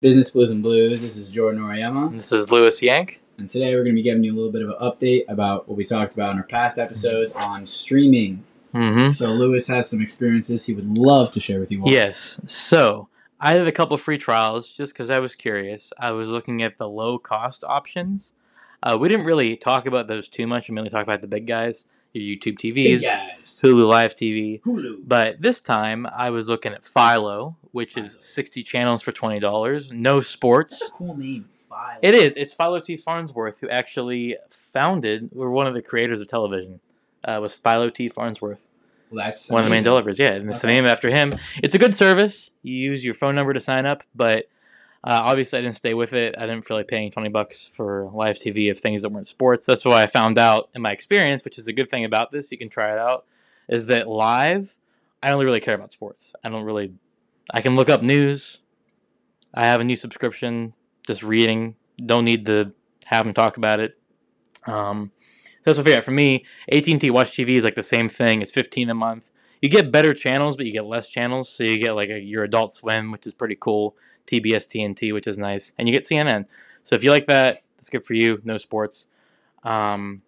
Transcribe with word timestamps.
Business 0.00 0.30
Blues 0.30 0.50
and 0.50 0.62
Booze. 0.62 1.02
This 1.02 1.16
is 1.16 1.28
Jordan 1.28 1.60
Oriema, 1.60 2.12
This 2.12 2.30
is 2.30 2.52
Lewis 2.52 2.80
Yank. 2.82 3.20
and 3.36 3.50
today 3.50 3.74
we're 3.74 3.82
going 3.82 3.96
to 3.96 3.98
be 3.98 4.02
giving 4.02 4.22
you 4.22 4.32
a 4.32 4.36
little 4.36 4.52
bit 4.52 4.62
of 4.62 4.68
an 4.68 4.76
update 4.80 5.24
about 5.28 5.68
what 5.68 5.76
we 5.76 5.82
talked 5.84 6.12
about 6.12 6.30
in 6.30 6.36
our 6.36 6.44
past 6.44 6.78
episodes 6.78 7.32
on 7.32 7.66
streaming. 7.66 8.44
Mm-hmm. 8.72 9.10
So 9.10 9.32
Lewis 9.32 9.66
has 9.66 9.90
some 9.90 10.00
experiences 10.00 10.66
he 10.66 10.72
would 10.72 10.84
love 10.84 11.32
to 11.32 11.40
share 11.40 11.58
with 11.58 11.72
you 11.72 11.82
all. 11.82 11.90
Yes. 11.90 12.40
So 12.46 13.08
I 13.40 13.58
did 13.58 13.66
a 13.66 13.72
couple 13.72 13.96
free 13.96 14.18
trials 14.18 14.70
just 14.70 14.94
because 14.94 15.10
I 15.10 15.18
was 15.18 15.34
curious. 15.34 15.92
I 15.98 16.12
was 16.12 16.28
looking 16.28 16.62
at 16.62 16.78
the 16.78 16.88
low 16.88 17.18
cost 17.18 17.64
options. 17.64 18.34
Uh, 18.80 18.96
we 19.00 19.08
didn't 19.08 19.26
really 19.26 19.56
talk 19.56 19.84
about 19.84 20.06
those 20.06 20.28
too 20.28 20.46
much. 20.46 20.68
We 20.68 20.76
mainly 20.76 20.90
talked 20.90 21.08
about 21.08 21.22
the 21.22 21.26
big 21.26 21.48
guys, 21.48 21.86
your 22.12 22.36
YouTube 22.36 22.58
TVs. 22.58 23.02
Hulu 23.42 23.88
Live 23.88 24.14
TV. 24.14 24.60
Hulu. 24.62 25.00
But 25.06 25.40
this 25.42 25.60
time 25.60 26.06
I 26.14 26.30
was 26.30 26.48
looking 26.48 26.72
at 26.72 26.84
Philo, 26.84 27.56
which 27.72 27.96
is 27.96 28.16
60 28.20 28.62
channels 28.62 29.02
for 29.02 29.12
$20. 29.12 29.92
No 29.92 30.20
sports. 30.20 30.90
Cool 30.94 31.16
name. 31.16 31.48
Philo. 31.68 31.80
It 32.02 32.14
is. 32.14 32.36
It's 32.36 32.52
Philo 32.54 32.80
T. 32.80 32.96
Farnsworth, 32.96 33.60
who 33.60 33.68
actually 33.68 34.36
founded, 34.50 35.30
or 35.36 35.50
one 35.50 35.66
of 35.66 35.74
the 35.74 35.82
creators 35.82 36.20
of 36.20 36.28
television, 36.28 36.80
uh, 37.24 37.38
was 37.42 37.54
Philo 37.54 37.90
T. 37.90 38.08
Farnsworth, 38.08 38.60
Well, 39.10 39.24
that's 39.24 39.50
one 39.50 39.60
of 39.60 39.64
the 39.66 39.70
main 39.70 39.78
amazing. 39.78 39.84
developers. 39.84 40.18
Yeah, 40.18 40.32
and 40.32 40.48
it's 40.50 40.64
Okay. 40.64 40.74
named 40.74 40.86
after 40.86 41.10
him. 41.10 41.34
It's 41.62 41.74
a 41.74 41.78
good 41.78 41.94
service. 41.94 42.50
You 42.62 42.74
use 42.74 43.04
your 43.04 43.14
phone 43.14 43.34
number 43.34 43.52
to 43.52 43.60
sign 43.60 43.86
up, 43.86 44.02
but 44.14 44.48
uh, 45.08 45.22
obviously 45.22 45.58
I 45.58 45.62
didn't 45.62 45.76
stay 45.76 45.94
with 45.94 46.12
it. 46.12 46.34
I 46.36 46.42
didn't 46.42 46.66
feel 46.66 46.76
like 46.76 46.86
paying 46.86 47.10
20 47.10 47.30
bucks 47.30 47.66
for 47.66 48.10
live 48.12 48.36
TV 48.36 48.70
of 48.70 48.78
things 48.78 49.00
that 49.00 49.08
weren't 49.08 49.26
sports. 49.26 49.64
That's 49.64 49.82
why 49.82 50.02
I 50.02 50.06
found 50.06 50.36
out 50.36 50.68
in 50.74 50.82
my 50.82 50.90
experience, 50.90 51.46
which 51.46 51.58
is 51.58 51.66
a 51.66 51.72
good 51.72 51.88
thing 51.88 52.04
about 52.04 52.30
this. 52.30 52.52
You 52.52 52.58
can 52.58 52.68
try 52.68 52.92
it 52.92 52.98
out. 52.98 53.24
Is 53.70 53.86
that 53.86 54.06
live? 54.06 54.76
I 55.22 55.30
don't 55.30 55.42
really 55.42 55.60
care 55.60 55.74
about 55.74 55.90
sports. 55.90 56.34
I 56.44 56.50
don't 56.50 56.62
really. 56.62 56.92
I 57.50 57.62
can 57.62 57.74
look 57.74 57.88
up 57.88 58.02
news. 58.02 58.58
I 59.54 59.64
have 59.64 59.80
a 59.80 59.84
new 59.84 59.96
subscription. 59.96 60.74
Just 61.06 61.22
reading. 61.22 61.76
Don't 62.04 62.26
need 62.26 62.44
to 62.44 62.74
have 63.06 63.24
them 63.24 63.32
talk 63.32 63.56
about 63.56 63.80
it. 63.80 63.98
Um, 64.66 65.10
that's 65.64 65.78
what 65.78 65.84
I 65.84 65.84
figured 65.84 65.98
out. 66.00 66.04
For 66.04 66.10
me, 66.10 66.44
AT&T 66.70 67.10
Watch 67.10 67.30
TV 67.30 67.56
is 67.56 67.64
like 67.64 67.76
the 67.76 67.82
same 67.82 68.10
thing. 68.10 68.42
It's 68.42 68.52
15 68.52 68.90
a 68.90 68.94
month. 68.94 69.30
You 69.62 69.70
get 69.70 69.90
better 69.90 70.12
channels, 70.12 70.54
but 70.54 70.66
you 70.66 70.72
get 70.72 70.84
less 70.84 71.08
channels. 71.08 71.48
So 71.48 71.64
you 71.64 71.78
get 71.78 71.92
like 71.92 72.10
a, 72.10 72.18
your 72.20 72.44
Adult 72.44 72.74
Swim, 72.74 73.10
which 73.10 73.26
is 73.26 73.32
pretty 73.32 73.56
cool. 73.58 73.96
TBS 74.28 74.66
TNT, 74.66 75.12
which 75.12 75.26
is 75.26 75.38
nice, 75.38 75.72
and 75.78 75.88
you 75.88 75.92
get 75.92 76.04
CNN. 76.04 76.46
So 76.82 76.94
if 76.94 77.04
you 77.04 77.10
like 77.10 77.26
that, 77.26 77.58
that's 77.76 77.90
good 77.90 78.04
for 78.04 78.14
you. 78.14 78.40
No 78.44 78.56
sports. 78.56 79.08
Um, 79.62 80.22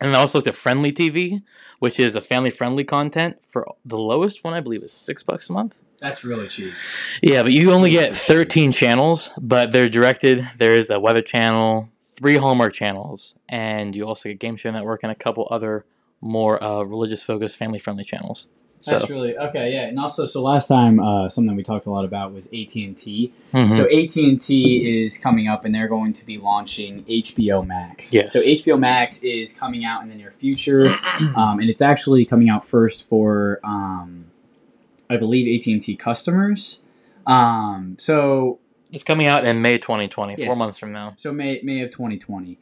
and 0.00 0.10
then 0.10 0.14
I 0.14 0.18
also 0.18 0.38
looked 0.38 0.48
at 0.48 0.54
Frndly 0.54 0.92
TV, 0.92 1.42
which 1.80 1.98
is 1.98 2.14
a 2.14 2.20
family-friendly 2.20 2.84
content. 2.84 3.42
For 3.44 3.66
the 3.84 3.98
lowest 3.98 4.44
one, 4.44 4.54
I 4.54 4.60
believe, 4.60 4.82
is 4.82 4.92
six 4.92 5.22
bucks 5.22 5.48
a 5.48 5.52
month. 5.52 5.74
That's 6.00 6.24
really 6.24 6.46
cheap. 6.46 6.72
Yeah, 7.20 7.42
but 7.42 7.52
you 7.52 7.72
only 7.72 7.90
get 7.90 8.14
13 8.14 8.70
channels, 8.70 9.32
but 9.40 9.72
they're 9.72 9.88
directed. 9.88 10.48
There's 10.56 10.90
a 10.90 11.00
weather 11.00 11.22
channel, 11.22 11.88
three 12.04 12.36
Hallmark 12.36 12.72
channels, 12.72 13.34
and 13.48 13.96
you 13.96 14.06
also 14.06 14.28
get 14.28 14.38
Game 14.38 14.56
Show 14.56 14.70
Network 14.70 15.02
and 15.02 15.10
a 15.10 15.16
couple 15.16 15.48
other 15.50 15.84
more 16.20 16.62
uh, 16.62 16.84
religious-focused, 16.84 17.56
family-friendly 17.56 18.04
channels. 18.04 18.46
So, 18.80 18.92
That's 18.92 19.10
really 19.10 19.36
okay. 19.36 19.72
Yeah, 19.72 19.86
and 19.88 19.98
also, 19.98 20.24
so 20.24 20.40
last 20.40 20.68
time, 20.68 21.00
uh, 21.00 21.28
something 21.28 21.56
we 21.56 21.62
talked 21.64 21.86
a 21.86 21.90
lot 21.90 22.04
about 22.04 22.32
was 22.32 22.46
AT 22.48 22.74
and 22.76 22.96
T. 22.96 23.32
mhm. 23.52 23.72
So 23.74 23.84
AT 23.86 24.16
and 24.16 24.40
T 24.40 25.02
is 25.02 25.18
coming 25.18 25.48
up, 25.48 25.64
and 25.64 25.74
they're 25.74 25.88
going 25.88 26.12
to 26.12 26.24
be 26.24 26.38
launching 26.38 27.04
HBO 27.04 27.66
Max. 27.66 28.14
Yes. 28.14 28.32
So 28.32 28.40
HBO 28.40 28.78
Max 28.78 29.22
is 29.24 29.52
coming 29.52 29.84
out 29.84 30.02
in 30.02 30.08
the 30.08 30.14
near 30.14 30.30
future, 30.30 30.96
um, 31.36 31.58
and 31.58 31.68
it's 31.68 31.82
actually 31.82 32.24
coming 32.24 32.48
out 32.48 32.64
first 32.64 33.08
for, 33.08 33.58
um, 33.64 34.26
I 35.10 35.16
believe, 35.16 35.46
AT 35.60 35.66
and 35.72 35.82
T 35.82 35.96
customers. 35.96 36.80
Um, 37.26 37.96
so 37.98 38.58
it's 38.92 39.04
coming 39.04 39.26
out 39.26 39.44
in 39.44 39.60
May 39.60 39.78
2020, 39.78 40.36
Yes. 40.38 40.46
four 40.46 40.56
months 40.56 40.78
from 40.78 40.92
now. 40.92 41.14
so 41.16 41.32
May 41.32 41.60
May 41.64 41.80
of 41.82 41.90
2020. 41.90 42.58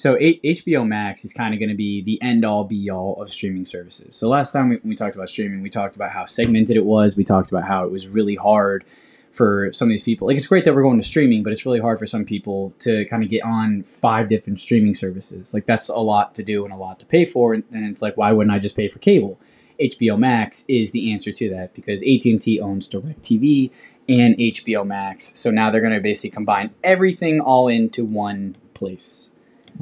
So 0.00 0.16
HBO 0.16 0.88
Max 0.88 1.26
is 1.26 1.32
kind 1.34 1.52
of 1.52 1.60
going 1.60 1.68
to 1.68 1.74
be 1.74 2.00
the 2.00 2.18
end 2.22 2.42
all 2.42 2.64
be 2.64 2.90
all 2.90 3.20
of 3.20 3.30
streaming 3.30 3.66
services. 3.66 4.16
So 4.16 4.30
last 4.30 4.50
time 4.50 4.70
we, 4.70 4.80
we 4.82 4.94
talked 4.94 5.14
about 5.14 5.28
streaming, 5.28 5.60
we 5.60 5.68
talked 5.68 5.94
about 5.94 6.10
how 6.10 6.24
segmented 6.24 6.78
it 6.78 6.86
was. 6.86 7.18
We 7.18 7.22
talked 7.22 7.50
about 7.52 7.64
how 7.64 7.84
it 7.84 7.90
was 7.90 8.08
really 8.08 8.36
hard 8.36 8.82
for 9.30 9.70
some 9.74 9.88
of 9.88 9.90
these 9.90 10.02
people. 10.02 10.26
Like 10.26 10.38
it's 10.38 10.46
great 10.46 10.64
that 10.64 10.74
we're 10.74 10.84
going 10.84 10.98
to 10.98 11.06
streaming, 11.06 11.42
but 11.42 11.52
it's 11.52 11.66
really 11.66 11.80
hard 11.80 11.98
for 11.98 12.06
some 12.06 12.24
people 12.24 12.72
to 12.78 13.04
kind 13.10 13.22
of 13.22 13.28
get 13.28 13.44
on 13.44 13.82
five 13.82 14.26
different 14.26 14.58
streaming 14.58 14.94
services. 14.94 15.52
Like 15.52 15.66
that's 15.66 15.90
a 15.90 15.98
lot 15.98 16.34
to 16.36 16.42
do 16.42 16.64
and 16.64 16.72
a 16.72 16.78
lot 16.78 16.98
to 17.00 17.04
pay 17.04 17.26
for. 17.26 17.52
And, 17.52 17.64
and 17.70 17.84
it's 17.84 18.00
like, 18.00 18.16
why 18.16 18.32
wouldn't 18.32 18.56
I 18.56 18.58
just 18.58 18.76
pay 18.76 18.88
for 18.88 19.00
cable? 19.00 19.38
HBO 19.78 20.18
Max 20.18 20.64
is 20.66 20.92
the 20.92 21.12
answer 21.12 21.30
to 21.30 21.50
that 21.50 21.74
because 21.74 22.00
AT&T 22.00 22.58
owns 22.58 22.88
DirecTV 22.88 23.70
and 24.08 24.34
HBO 24.38 24.86
Max. 24.86 25.38
So 25.38 25.50
now 25.50 25.68
they're 25.68 25.82
going 25.82 25.92
to 25.92 26.00
basically 26.00 26.30
combine 26.30 26.70
everything 26.82 27.38
all 27.38 27.68
into 27.68 28.02
one 28.02 28.56
place. 28.72 29.32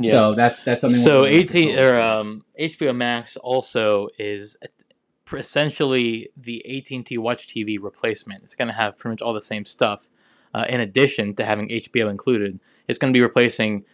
So 0.04 0.34
that's 0.34 0.62
that's 0.62 0.82
something. 0.82 0.98
so 0.98 1.24
18 1.24 1.78
or 1.78 1.98
um, 1.98 2.44
HBO 2.58 2.94
Max 2.94 3.36
also 3.36 4.08
is 4.18 4.56
essentially 5.32 6.28
the 6.36 6.64
AT&T 6.78 7.18
Watch 7.18 7.48
TV 7.48 7.78
replacement. 7.80 8.44
It's 8.44 8.54
going 8.54 8.68
to 8.68 8.74
have 8.74 8.98
pretty 8.98 9.12
much 9.12 9.22
all 9.22 9.32
the 9.32 9.42
same 9.42 9.64
stuff. 9.64 10.08
Uh, 10.54 10.64
in 10.68 10.80
addition 10.80 11.34
to 11.34 11.44
having 11.44 11.68
HBO 11.68 12.10
included, 12.10 12.58
it's 12.86 12.98
going 12.98 13.12
to 13.12 13.16
be 13.16 13.22
replacing 13.22 13.84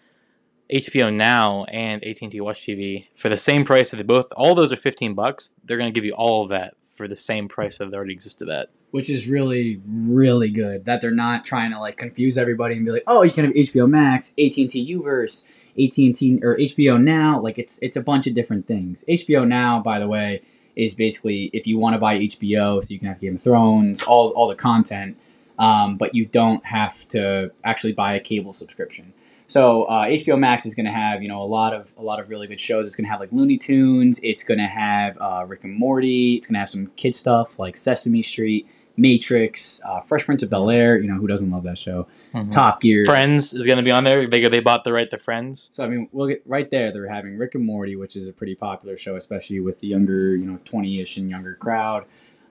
HBO 0.73 1.13
Now 1.15 1.65
and 1.65 2.03
AT&T 2.05 2.41
Watch 2.41 2.63
TV 2.63 3.07
for 3.15 3.29
the 3.29 3.37
same 3.37 3.65
price 3.65 3.91
that 3.91 3.97
they 3.97 4.03
both. 4.03 4.29
All 4.37 4.55
those 4.55 4.73
are 4.73 4.77
15 4.77 5.15
bucks. 5.15 5.53
They're 5.65 5.77
going 5.77 5.93
to 5.93 5.95
give 5.95 6.05
you 6.05 6.13
all 6.13 6.45
of 6.45 6.51
that 6.51 6.75
for 6.83 7.09
the 7.09 7.17
same 7.17 7.49
price 7.49 7.79
that 7.79 7.91
they 7.91 7.97
already 7.97 8.13
existed 8.13 8.49
at. 8.49 8.69
Which 8.95 9.11
is 9.11 9.29
really 9.29 9.81
really 9.89 10.49
good 10.49 10.85
that 10.85 11.01
they're 11.01 11.11
not 11.11 11.45
trying 11.45 11.73
to 11.73 11.81
like 11.81 11.97
confuse 11.97 12.39
everybody 12.39 12.77
and 12.77 12.85
be 12.85 12.93
like, 12.93 13.03
oh, 13.09 13.25
you 13.25 13.33
can 13.33 13.45
have 13.45 13.53
HBO 13.53 13.91
Max, 13.91 14.31
AT 14.39 14.57
and 14.57 14.71
T 14.71 14.95
UVerse, 14.95 15.45
AT 15.77 15.99
and 15.99 16.15
T 16.15 16.39
or 16.41 16.57
HBO 16.57 17.03
Now. 17.03 17.41
Like 17.41 17.59
it's 17.59 17.81
it's 17.83 17.97
a 17.97 18.01
bunch 18.01 18.29
of 18.29 18.35
different 18.35 18.69
things. 18.69 19.05
HBO 19.09 19.49
Now, 19.49 19.81
by 19.81 19.99
the 19.99 20.07
way, 20.07 20.43
is 20.77 20.95
basically 20.95 21.51
if 21.53 21.67
you 21.67 21.77
want 21.77 21.95
to 21.95 21.99
buy 21.99 22.21
HBO, 22.21 22.85
so 22.85 22.95
you 22.95 23.01
can 23.01 23.09
have 23.09 23.19
Game 23.19 23.35
of 23.35 23.43
Thrones, 23.43 24.05
all 24.05 24.29
all 24.29 24.47
the 24.47 24.55
content, 24.55 25.17
um, 25.59 25.97
but 25.97 26.15
you 26.15 26.25
don't 26.25 26.65
have 26.67 27.09
to 27.09 27.51
actually 27.65 27.95
buy 27.95 28.15
a 28.15 28.21
cable 28.21 28.53
subscription. 28.53 29.13
So 29.49 29.87
uh, 29.87 30.05
HBO 30.05 30.39
Max 30.39 30.67
is 30.67 30.77
going 30.77 30.87
to 30.87 30.93
have 30.93 31.21
you 31.21 31.29
know 31.29 31.43
a 31.43 31.51
lot 31.51 31.75
of 31.75 31.93
a 31.99 32.03
lot 32.03 32.21
of 32.21 32.31
really 32.31 32.47
good 32.47 32.61
shows. 32.61 32.87
It's 32.87 32.95
going 32.95 33.07
to 33.07 33.11
have 33.11 33.19
like 33.19 33.33
Looney 33.33 33.59
Tunes. 33.59 34.21
It's 34.23 34.45
going 34.45 34.59
to 34.59 34.69
have 34.69 35.19
uh, 35.21 35.45
Rick 35.49 35.65
and 35.65 35.75
Morty. 35.75 36.37
It's 36.37 36.47
going 36.47 36.55
to 36.55 36.61
have 36.61 36.71
some 36.71 36.93
kid 36.95 37.17
stuff 37.17 37.59
like 37.59 37.77
Sesame 37.77 38.23
Street, 38.23 38.69
Matrix, 38.97 39.81
uh, 39.85 40.01
Fresh 40.01 40.25
Prince 40.25 40.43
of 40.43 40.51
Bel 40.51 40.71
Air. 40.71 40.99
You 40.99 41.09
know 41.09 41.19
who 41.19 41.27
doesn't 41.27 41.51
love 41.51 41.65
that 41.65 41.79
show? 41.79 42.07
Top 42.51 42.81
Gear. 42.81 43.05
Friends 43.05 43.53
is 43.53 43.67
going 43.67 43.79
to 43.79 43.83
be 43.83 43.91
on 43.91 44.05
there. 44.05 44.29
They 44.29 44.47
they 44.49 44.61
bought 44.61 44.85
the 44.85 44.93
right 44.93 45.09
to 45.11 45.19
Friends. 45.19 45.69
So 45.73 45.85
I 45.85 45.89
mean, 45.89 46.09
we'll 46.13 46.29
get 46.29 46.43
right 46.47 46.71
there. 46.71 46.93
They're 46.93 47.09
having 47.09 47.37
Rick 47.37 47.55
and 47.55 47.65
Morty, 47.65 47.97
which 47.97 48.17
is 48.17 48.29
a 48.29 48.33
pretty 48.33 48.55
popular 48.55 48.97
show, 48.97 49.17
especially 49.17 49.61
with 49.61 49.81
the 49.81 49.89
younger, 49.89 50.37
you 50.37 50.47
know, 50.47 50.59
twenty-ish 50.65 51.17
and 51.17 51.29
younger 51.29 51.55
crowd, 51.55 52.05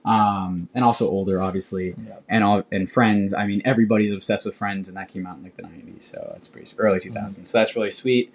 um, 0.04 0.68
and 0.74 0.84
also 0.84 1.08
older, 1.08 1.40
obviously. 1.40 1.94
Yeah. 2.06 2.16
And 2.28 2.44
all 2.44 2.64
and 2.70 2.90
Friends. 2.90 3.32
I 3.32 3.46
mean, 3.46 3.62
everybody's 3.64 4.12
obsessed 4.12 4.44
with 4.44 4.54
Friends, 4.54 4.88
and 4.88 4.96
that 4.96 5.08
came 5.08 5.26
out 5.26 5.38
in 5.38 5.42
like 5.42 5.56
the 5.56 5.62
nineties, 5.62 6.04
so 6.04 6.30
that's 6.32 6.48
pretty 6.48 6.70
early 6.78 7.00
2000s. 7.00 7.48
So 7.48 7.58
that's 7.58 7.74
really 7.74 7.90
sweet. 7.90 8.32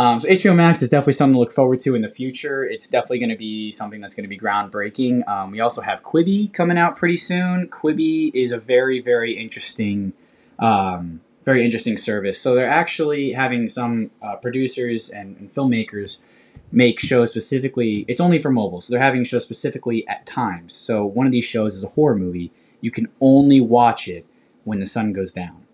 Um, 0.00 0.18
so 0.18 0.30
HBO 0.30 0.56
Max 0.56 0.80
is 0.80 0.88
definitely 0.88 1.12
something 1.12 1.34
to 1.34 1.40
look 1.40 1.52
forward 1.52 1.78
to 1.80 1.94
in 1.94 2.00
the 2.00 2.08
future. 2.08 2.64
It's 2.64 2.88
definitely 2.88 3.18
going 3.18 3.28
to 3.28 3.36
be 3.36 3.70
something 3.70 4.00
that's 4.00 4.14
going 4.14 4.24
to 4.24 4.30
be 4.30 4.38
groundbreaking. 4.38 5.28
Um, 5.28 5.50
we 5.50 5.60
also 5.60 5.82
have 5.82 6.02
Quibi 6.02 6.50
coming 6.54 6.78
out 6.78 6.96
pretty 6.96 7.18
soon. 7.18 7.68
Quibi 7.68 8.30
is 8.32 8.50
a 8.50 8.56
very, 8.56 9.02
very 9.02 9.36
interesting, 9.38 10.14
um, 10.58 11.20
very 11.44 11.62
interesting 11.62 11.98
service. 11.98 12.40
So 12.40 12.54
they're 12.54 12.66
actually 12.66 13.32
having 13.32 13.68
some 13.68 14.10
uh, 14.22 14.36
producers 14.36 15.10
and, 15.10 15.36
and 15.36 15.52
filmmakers 15.52 16.16
make 16.72 16.98
shows 16.98 17.28
specifically. 17.28 18.06
It's 18.08 18.22
only 18.22 18.38
for 18.38 18.50
mobile, 18.50 18.80
so 18.80 18.92
they're 18.92 19.02
having 19.02 19.22
shows 19.22 19.44
specifically 19.44 20.08
at 20.08 20.24
times. 20.24 20.72
So 20.72 21.04
one 21.04 21.26
of 21.26 21.32
these 21.32 21.44
shows 21.44 21.74
is 21.74 21.84
a 21.84 21.88
horror 21.88 22.16
movie. 22.16 22.52
You 22.80 22.90
can 22.90 23.08
only 23.20 23.60
watch 23.60 24.08
it 24.08 24.24
when 24.64 24.80
the 24.80 24.86
sun 24.86 25.12
goes 25.12 25.30
down, 25.30 25.66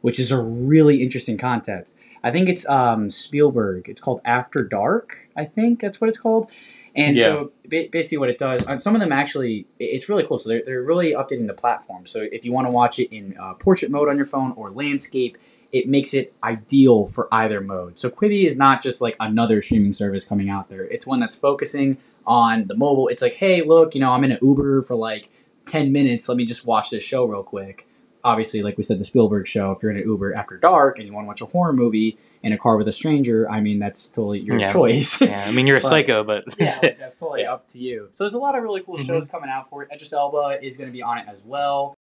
which 0.00 0.18
is 0.18 0.32
a 0.32 0.40
really 0.40 1.02
interesting 1.02 1.36
concept. 1.36 1.90
I 2.24 2.32
think 2.32 2.48
it's 2.48 2.66
um, 2.68 3.10
Spielberg. 3.10 3.88
It's 3.88 4.00
called 4.00 4.22
After 4.24 4.64
Dark. 4.64 5.28
I 5.36 5.44
think 5.44 5.78
that's 5.78 6.00
what 6.00 6.08
it's 6.08 6.18
called. 6.18 6.50
And 6.96 7.18
so 7.18 7.52
basically, 7.68 8.18
what 8.18 8.30
it 8.30 8.38
does, 8.38 8.64
uh, 8.66 8.78
some 8.78 8.94
of 8.94 9.00
them 9.00 9.12
actually, 9.12 9.66
it's 9.78 10.08
really 10.08 10.24
cool. 10.24 10.38
So 10.38 10.48
they're, 10.48 10.62
they're 10.64 10.82
really 10.82 11.12
updating 11.12 11.48
the 11.48 11.54
platform. 11.54 12.06
So 12.06 12.26
if 12.32 12.44
you 12.44 12.52
want 12.52 12.66
to 12.66 12.70
watch 12.70 12.98
it 12.98 13.14
in 13.14 13.36
uh, 13.38 13.54
portrait 13.54 13.90
mode 13.90 14.08
on 14.08 14.16
your 14.16 14.26
phone 14.26 14.52
or 14.52 14.70
landscape, 14.70 15.36
it 15.72 15.88
makes 15.88 16.14
it 16.14 16.32
ideal 16.42 17.08
for 17.08 17.28
either 17.32 17.60
mode. 17.60 17.98
So 17.98 18.08
Quibi 18.08 18.46
is 18.46 18.56
not 18.56 18.80
just 18.80 19.00
like 19.00 19.16
another 19.18 19.60
streaming 19.60 19.92
service 19.92 20.24
coming 20.24 20.48
out 20.48 20.68
there. 20.68 20.84
It's 20.84 21.06
one 21.06 21.20
that's 21.20 21.36
focusing 21.36 21.98
on 22.26 22.68
the 22.68 22.76
mobile. 22.76 23.08
It's 23.08 23.20
like, 23.20 23.34
hey, 23.34 23.62
look, 23.62 23.94
you 23.94 24.00
know, 24.00 24.12
I'm 24.12 24.24
in 24.24 24.32
an 24.32 24.38
Uber 24.40 24.82
for 24.82 24.94
like 24.94 25.30
10 25.66 25.92
minutes. 25.92 26.28
Let 26.28 26.36
me 26.36 26.46
just 26.46 26.64
watch 26.64 26.90
this 26.90 27.02
show 27.02 27.24
real 27.24 27.42
quick. 27.42 27.88
Obviously, 28.24 28.62
like 28.62 28.76
we 28.78 28.82
said, 28.82 28.98
the 28.98 29.04
Spielberg 29.04 29.46
show, 29.46 29.70
if 29.72 29.82
you're 29.82 29.92
in 29.92 29.98
an 29.98 30.04
Uber 30.04 30.34
after 30.34 30.56
dark 30.56 30.98
and 30.98 31.06
you 31.06 31.12
want 31.12 31.24
to 31.24 31.28
watch 31.28 31.40
a 31.42 31.46
horror 31.46 31.72
movie 31.74 32.16
in 32.42 32.52
a 32.52 32.58
car 32.58 32.76
with 32.78 32.88
a 32.88 32.92
stranger, 32.92 33.48
I 33.50 33.60
mean, 33.60 33.78
that's 33.78 34.08
totally 34.08 34.40
your 34.40 34.58
Yeah. 34.58 34.68
choice. 34.68 35.20
Yeah, 35.20 35.44
I 35.46 35.52
mean 35.52 35.66
you're 35.66 35.76
a 35.76 35.80
But- 35.82 35.88
psycho, 35.88 36.24
but 36.24 36.44
yeah, 36.58 36.70
like, 36.82 36.98
that's 36.98 37.18
totally 37.18 37.42
Yeah. 37.42 37.52
up 37.52 37.68
to 37.68 37.78
you. 37.78 38.08
So 38.12 38.24
there's 38.24 38.34
a 38.34 38.38
lot 38.38 38.56
of 38.56 38.62
really 38.62 38.80
cool 38.82 38.96
Mhm. 38.96 39.06
shows 39.06 39.28
coming 39.28 39.50
out 39.50 39.68
for 39.68 39.82
it. 39.82 39.90
Idris 39.92 40.12
Elba 40.12 40.58
is 40.62 40.76
going 40.78 40.88
to 40.88 40.92
be 40.92 41.02
on 41.02 41.18
it 41.18 41.26
as 41.28 41.44
well. 41.44 41.94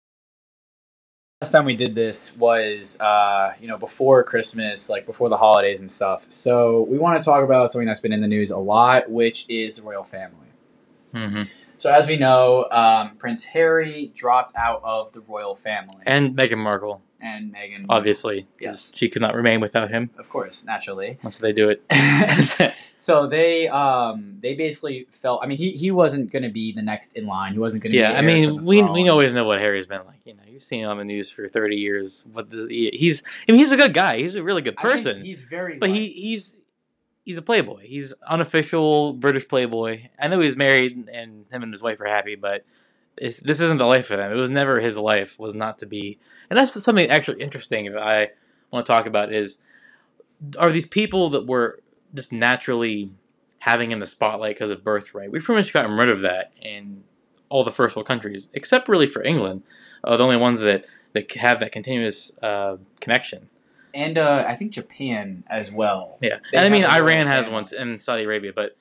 last 1.41 1.51
time 1.53 1.65
we 1.65 1.75
did 1.75 1.95
this 1.95 2.37
was 2.37 2.99
uh, 3.01 3.53
you 3.59 3.67
know 3.67 3.75
before 3.77 4.23
christmas 4.23 4.91
like 4.91 5.07
before 5.07 5.27
the 5.27 5.37
holidays 5.37 5.79
and 5.79 5.89
stuff 5.89 6.23
so 6.29 6.81
we 6.81 6.99
want 6.99 7.19
to 7.19 7.25
talk 7.25 7.43
about 7.43 7.71
something 7.71 7.87
that's 7.87 7.99
been 7.99 8.13
in 8.13 8.21
the 8.21 8.27
news 8.27 8.51
a 8.51 8.57
lot 8.57 9.09
which 9.09 9.49
is 9.49 9.77
the 9.77 9.81
royal 9.81 10.03
family 10.03 10.37
Mm-hmm. 11.15 11.43
So 11.81 11.91
as 11.91 12.07
we 12.07 12.15
know 12.15 12.67
um, 12.71 13.15
prince 13.17 13.43
harry 13.43 14.11
dropped 14.13 14.55
out 14.55 14.81
of 14.83 15.11
the 15.13 15.19
royal 15.21 15.55
family 15.55 16.01
And 16.05 16.35
Meghan 16.37 16.57
Markle, 16.59 17.01
and 17.19 17.53
meghan 17.53 17.85
obviously. 17.89 18.47
Yes. 18.59 18.93
She 18.95 19.09
could 19.09 19.21
not 19.21 19.33
remain 19.35 19.61
without 19.61 19.89
him. 19.89 20.09
of 20.17 20.29
course 20.29 20.65
naturally 20.65 21.17
That's 21.23 21.37
how 21.37 21.41
they 21.43 21.53
do 21.53 21.69
it. 21.69 22.73
so 22.97 23.27
they 23.27 23.67
um, 23.67 24.37
they 24.39 24.53
basically 24.53 25.07
felt 25.11 25.41
i 25.43 25.47
mean 25.47 25.57
he, 25.57 25.71
he 25.71 25.89
wasn't 25.91 26.31
going 26.31 26.43
to 26.43 26.49
be 26.49 26.71
the 26.71 26.81
next 26.81 27.17
in 27.17 27.25
line 27.25 27.53
he 27.53 27.59
wasn't 27.59 27.81
going 27.83 27.93
to 27.93 27.97
yeah, 27.99 28.11
be 28.11 28.17
I 28.17 28.21
mean, 28.21 28.65
we 28.65 28.79
throne. 28.79 28.93
we 28.93 29.09
always 29.09 29.33
know 29.33 29.45
what 29.45 29.59
Harry's 29.59 29.87
been 29.87 30.05
like. 30.05 30.21
You 30.25 30.35
know, 30.35 30.43
you've 30.47 30.61
seen 30.61 30.83
him 30.83 30.89
on 30.89 30.97
the 30.97 31.03
news 31.03 31.29
for 31.31 31.47
thirty 31.47 31.77
years. 31.77 32.25
What 32.31 32.49
does 32.49 32.69
he, 32.69 32.91
he's? 32.93 33.23
I 33.47 33.51
mean, 33.51 33.59
he's 33.59 33.71
a 33.71 33.77
good 33.77 33.93
guy. 33.93 34.17
He's 34.17 34.35
a 34.35 34.43
really 34.43 34.61
good 34.61 34.75
I 34.77 34.81
think 34.83 34.93
person. 34.93 35.25
he's 35.25 35.41
very 35.41 35.77
but 35.77 35.89
he 35.89 36.09
he's 36.09 36.57
he's 37.25 37.37
a 37.37 37.41
playboy. 37.41 37.85
He's 37.85 38.13
unofficial 38.27 39.13
British 39.13 39.47
playboy. 39.47 40.09
I 40.19 40.27
know 40.27 40.39
he's 40.39 40.55
married 40.55 41.09
and 41.11 41.45
him 41.51 41.63
and 41.63 41.73
his 41.73 41.81
wife 41.83 41.99
are 42.01 42.07
happy, 42.07 42.35
but 42.35 42.65
this 43.17 43.41
isn't 43.41 43.77
the 43.77 43.85
life 43.85 44.07
for 44.07 44.17
them. 44.17 44.31
It 44.31 44.35
was 44.35 44.49
never 44.49 44.79
his 44.79 44.97
life. 44.97 45.39
Was 45.39 45.53
not 45.53 45.77
to 45.79 45.85
be. 45.85 46.17
And 46.49 46.57
that's 46.57 46.81
something 46.83 47.09
actually 47.09 47.41
interesting 47.41 47.91
that 47.91 48.01
I 48.01 48.29
want 48.71 48.85
to 48.85 48.91
talk 48.91 49.05
about 49.05 49.33
is 49.33 49.57
are 50.57 50.71
these 50.71 50.85
people 50.85 51.29
that 51.29 51.45
were 51.45 51.79
just 52.13 52.33
naturally 52.33 53.11
having 53.59 53.91
in 53.91 53.99
the 53.99 54.07
spotlight 54.07 54.55
because 54.55 54.71
of 54.71 54.83
birthright? 54.83 55.31
We've 55.31 55.43
pretty 55.43 55.59
much 55.59 55.73
gotten 55.73 55.97
rid 55.97 56.09
of 56.09 56.21
that 56.21 56.51
in 56.61 57.03
all 57.49 57.63
the 57.63 57.71
first 57.71 57.95
world 57.95 58.07
countries, 58.07 58.49
except 58.53 58.87
really 58.87 59.05
for 59.05 59.21
England, 59.23 59.63
uh, 60.03 60.17
the 60.17 60.23
only 60.23 60.37
ones 60.37 60.61
that 60.61 60.85
that 61.13 61.31
have 61.33 61.59
that 61.59 61.73
continuous 61.73 62.31
uh, 62.41 62.77
connection. 63.01 63.49
And 63.93 64.17
uh, 64.17 64.45
I 64.47 64.55
think 64.55 64.71
Japan 64.71 65.43
as 65.49 65.71
well. 65.71 66.17
Yeah, 66.21 66.37
They 66.51 66.57
and 66.57 66.65
I 66.65 66.69
mean 66.69 66.83
have 66.83 66.91
a 66.91 67.03
royal 67.03 67.05
Iran 67.17 67.27
has 67.27 67.49
one 67.49 67.65
in 67.77 67.97
Saudi 67.99 68.23
Arabia, 68.23 68.51
but 68.53 68.75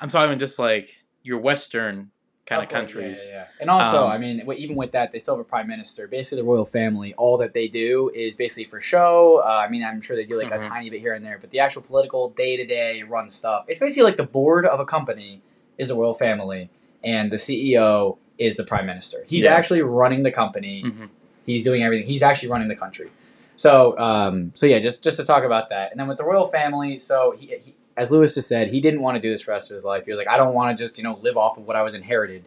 I'm 0.00 0.08
talking 0.08 0.38
just 0.38 0.58
like 0.58 1.02
your 1.22 1.38
Western 1.38 2.10
kind 2.46 2.62
of 2.62 2.68
course, 2.68 2.78
countries. 2.78 3.18
Yeah, 3.24 3.28
yeah, 3.30 3.36
yeah. 3.38 3.46
And 3.60 3.70
also, 3.70 4.04
Um, 4.04 4.10
I 4.12 4.18
mean, 4.18 4.48
even 4.56 4.76
with 4.76 4.92
that, 4.92 5.10
they 5.10 5.18
still 5.18 5.34
have 5.36 5.40
a 5.40 5.48
prime 5.48 5.66
minister. 5.66 6.06
Basically, 6.06 6.42
the 6.42 6.46
royal 6.48 6.64
family, 6.64 7.12
all 7.14 7.36
that 7.38 7.54
they 7.54 7.66
do 7.66 8.10
is 8.14 8.36
basically 8.36 8.64
for 8.64 8.80
show. 8.80 9.42
Uh, 9.44 9.62
I 9.66 9.68
mean, 9.68 9.82
I'm 9.82 10.00
sure 10.00 10.14
they 10.16 10.24
do 10.24 10.36
like 10.38 10.50
Mhm. 10.52 10.64
a 10.64 10.68
tiny 10.68 10.88
bit 10.90 11.00
here 11.00 11.12
and 11.12 11.24
there, 11.24 11.38
but 11.40 11.50
the 11.50 11.58
actual 11.58 11.82
political 11.82 12.30
day 12.30 12.56
to 12.56 12.64
day 12.64 13.02
run 13.02 13.30
stuff, 13.30 13.64
it's 13.68 13.80
basically 13.80 14.04
like 14.04 14.16
the 14.16 14.22
board 14.22 14.64
of 14.64 14.78
a 14.78 14.84
company 14.84 15.40
is 15.76 15.88
the 15.88 15.94
royal 15.96 16.14
family, 16.14 16.70
and 17.02 17.32
the 17.32 17.36
CEO 17.38 18.18
is 18.38 18.54
the 18.56 18.64
prime 18.64 18.86
minister. 18.86 19.18
He's 19.26 19.42
Yeah. 19.44 19.54
actually 19.54 19.82
running 19.82 20.22
the 20.22 20.30
company. 20.30 20.82
Mhm. 20.84 21.08
He's 21.46 21.64
doing 21.64 21.82
everything. 21.82 22.06
He's 22.06 22.22
actually 22.22 22.48
running 22.50 22.68
the 22.68 22.76
country. 22.76 23.10
So, 23.56 23.98
um, 23.98 24.52
so 24.54 24.66
yeah, 24.66 24.78
just 24.78 25.02
just 25.02 25.16
to 25.16 25.24
talk 25.24 25.44
about 25.44 25.70
that, 25.70 25.90
and 25.90 25.98
then 25.98 26.08
with 26.08 26.18
the 26.18 26.24
royal 26.24 26.46
family, 26.46 26.98
so 26.98 27.34
he, 27.38 27.46
he 27.46 27.74
as 27.96 28.10
Lewis 28.10 28.34
just 28.34 28.48
said, 28.48 28.68
he 28.68 28.80
didn't 28.80 29.00
want 29.00 29.16
to 29.16 29.20
do 29.20 29.30
this 29.30 29.42
for 29.42 29.46
the 29.46 29.52
rest 29.52 29.70
of 29.70 29.74
his 29.74 29.84
life. 29.84 30.04
He 30.04 30.10
was 30.10 30.18
like, 30.18 30.28
I 30.28 30.36
don't 30.36 30.54
want 30.54 30.76
to 30.76 30.82
just 30.82 30.98
you 30.98 31.04
know 31.04 31.18
live 31.22 31.36
off 31.36 31.56
of 31.56 31.66
what 31.66 31.76
I 31.76 31.82
was 31.82 31.94
inherited. 31.94 32.44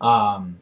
Um, 0.00 0.60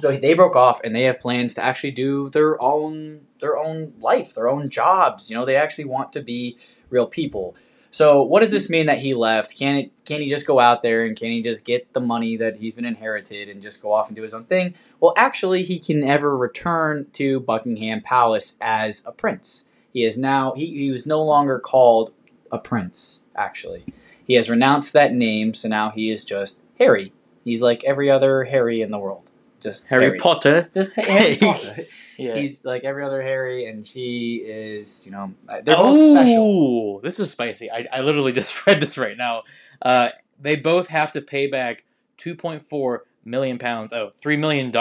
so 0.00 0.12
they 0.12 0.34
broke 0.34 0.56
off, 0.56 0.80
and 0.82 0.94
they 0.94 1.04
have 1.04 1.20
plans 1.20 1.54
to 1.54 1.64
actually 1.64 1.92
do 1.92 2.28
their 2.30 2.60
own 2.60 3.20
their 3.40 3.56
own 3.56 3.94
life, 4.00 4.34
their 4.34 4.48
own 4.48 4.68
jobs. 4.68 5.30
You 5.30 5.36
know, 5.36 5.44
they 5.44 5.56
actually 5.56 5.84
want 5.84 6.12
to 6.12 6.22
be 6.22 6.58
real 6.90 7.06
people. 7.06 7.54
So 7.98 8.22
what 8.22 8.42
does 8.42 8.52
this 8.52 8.70
mean 8.70 8.86
that 8.86 8.98
he 8.98 9.12
left? 9.12 9.58
Can 9.58 9.74
it 9.74 9.90
can 10.04 10.20
he 10.20 10.28
just 10.28 10.46
go 10.46 10.60
out 10.60 10.84
there 10.84 11.04
and 11.04 11.16
can 11.16 11.32
he 11.32 11.42
just 11.42 11.64
get 11.64 11.94
the 11.94 12.00
money 12.00 12.36
that 12.36 12.58
he's 12.58 12.72
been 12.72 12.84
inherited 12.84 13.48
and 13.48 13.60
just 13.60 13.82
go 13.82 13.90
off 13.90 14.06
and 14.06 14.14
do 14.14 14.22
his 14.22 14.32
own 14.32 14.44
thing? 14.44 14.74
Well, 15.00 15.14
actually, 15.16 15.64
he 15.64 15.80
can 15.80 15.98
never 15.98 16.36
return 16.36 17.08
to 17.14 17.40
Buckingham 17.40 18.00
Palace 18.02 18.56
as 18.60 19.02
a 19.04 19.10
prince. 19.10 19.68
He 19.92 20.04
is 20.04 20.16
now 20.16 20.52
he, 20.54 20.66
he 20.66 20.92
was 20.92 21.06
no 21.06 21.20
longer 21.20 21.58
called 21.58 22.12
a 22.52 22.58
prince. 22.58 23.24
Actually, 23.34 23.84
he 24.24 24.34
has 24.34 24.48
renounced 24.48 24.92
that 24.92 25.12
name, 25.12 25.52
so 25.52 25.68
now 25.68 25.90
he 25.90 26.12
is 26.12 26.24
just 26.24 26.60
Harry. 26.78 27.12
He's 27.42 27.62
like 27.62 27.82
every 27.82 28.08
other 28.08 28.44
Harry 28.44 28.80
in 28.80 28.92
the 28.92 28.98
world. 28.98 29.32
Just 29.60 29.86
Harry, 29.86 30.18
Potter. 30.18 30.68
Just 30.72 30.94
Harry 30.94 31.08
Hey. 31.10 31.36
Potter. 31.38 31.76
Yeah. 32.16 32.34
He's 32.40 32.64
like 32.64 32.82
every 32.82 33.04
other 33.04 33.22
Harry, 33.22 33.66
and 33.66 33.86
she 33.86 34.42
is, 34.44 35.06
you 35.06 35.12
know, 35.12 35.32
uh, 35.48 35.60
they're 35.64 35.76
both 35.76 36.16
special. 36.16 36.96
Oh, 36.96 37.00
this 37.00 37.20
is 37.20 37.30
spicy. 37.30 37.70
I, 37.70 37.86
I 37.92 38.00
literally 38.00 38.32
just 38.40 38.66
read 38.66 38.80
this 38.82 38.98
right 38.98 39.16
now. 39.16 39.44
Uh, 39.80 40.08
they 40.40 40.56
both 40.56 40.88
have 40.88 41.12
to 41.12 41.20
pay 41.20 41.46
back 41.46 41.84
2.4 42.18 42.98
million 43.24 43.56
pounds, 43.58 43.92
oh, 43.92 44.10
$3 44.20 44.36
million 44.36 44.74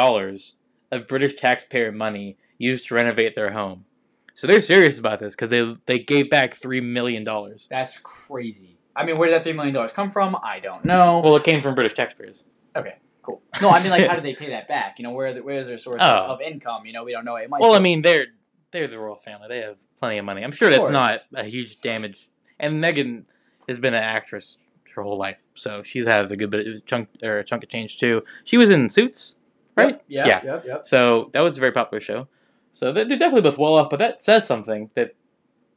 of 0.92 1.08
British 1.08 1.36
taxpayer 1.36 1.92
money 1.92 2.38
used 2.58 2.88
to 2.88 2.96
renovate 2.96 3.36
their 3.36 3.52
home. 3.52 3.86
So 4.34 4.48
they're 4.48 4.60
serious 4.60 4.98
about 4.98 5.20
this 5.20 5.36
because 5.36 5.52
they, 5.52 5.76
they 5.86 6.00
gave 6.00 6.32
back 6.32 6.56
$3 6.56 6.84
million. 6.84 7.24
That's 7.70 8.00
crazy. 8.00 8.78
I 8.96 9.06
mean, 9.06 9.20
where 9.20 9.28
did 9.30 9.36
that 9.36 9.44
three 9.44 9.54
million 9.54 9.76
dollars 9.76 9.92
come 9.92 10.10
from? 10.10 10.36
I 10.44 10.60
don't 10.60 10.84
know. 10.84 11.20
Well, 11.20 11.36
it 11.36 11.44
came 11.44 11.62
from 11.62 11.76
British 11.76 11.94
taxpayers. 11.94 12.42
Cool. 13.28 13.42
No, 13.62 13.70
I 13.70 13.82
mean, 13.84 13.92
like, 13.92 14.08
how 14.08 14.16
do 14.16 14.22
they 14.30 14.34
pay 14.36 14.50
that 14.52 14.68
back? 14.70 15.00
You 15.00 15.04
know, 15.04 15.12
where 15.12 15.34
the, 15.34 15.44
where 15.44 15.58
is 15.58 15.68
their 15.68 15.78
source 15.78 16.02
Oh. 16.02 16.24
of 16.34 16.42
income? 16.42 16.86
You 16.86 16.94
know, 16.94 17.04
we 17.04 17.12
don't 17.12 17.26
know. 17.26 17.36
It 17.36 17.50
might. 17.50 17.60
Well, 17.62 17.74
I 17.76 17.80
mean, 17.80 18.02
they're 18.02 18.28
they're 18.72 18.88
the 18.88 18.98
royal 18.98 19.18
family. 19.18 19.48
They 19.50 19.62
have 19.62 19.78
plenty 20.00 20.18
of 20.18 20.26
money. 20.26 20.44
I'm 20.44 20.52
sure 20.52 20.70
that's 20.70 20.90
not 20.90 21.20
a 21.36 21.44
huge 21.44 21.82
damage. 21.82 22.28
And 22.60 22.84
Meghan 22.84 23.26
has 23.68 23.80
been 23.80 23.94
an 23.94 24.02
actress 24.04 24.58
her 24.96 25.04
whole 25.04 25.18
life, 25.18 25.38
so 25.54 25.84
she's 25.84 26.08
had 26.08 26.32
a 26.32 26.36
good 26.36 26.50
bit 26.50 26.66
of 26.68 26.86
chunk 26.86 27.10
or 27.22 27.38
a 27.40 27.44
chunk 27.44 27.64
of 27.64 27.70
change 27.70 27.98
too. 28.00 28.24
She 28.46 28.58
was 28.58 28.72
in 28.72 28.90
Suits, 28.90 29.36
right? 29.76 30.02
Yep, 30.08 30.26
Yeah. 30.26 30.26
Yep. 30.28 30.44
Yep. 30.46 30.64
Yep. 30.66 30.86
So 30.86 31.30
that 31.34 31.42
was 31.42 31.58
a 31.58 31.60
very 31.60 31.72
popular 31.72 32.00
show. 32.02 32.28
So 32.74 32.92
they're, 32.92 33.06
definitely 33.06 33.42
both 33.42 33.58
well 33.58 33.76
off, 33.76 33.90
but 33.90 34.00
that 34.00 34.22
says 34.22 34.46
something 34.48 34.90
that 34.96 35.14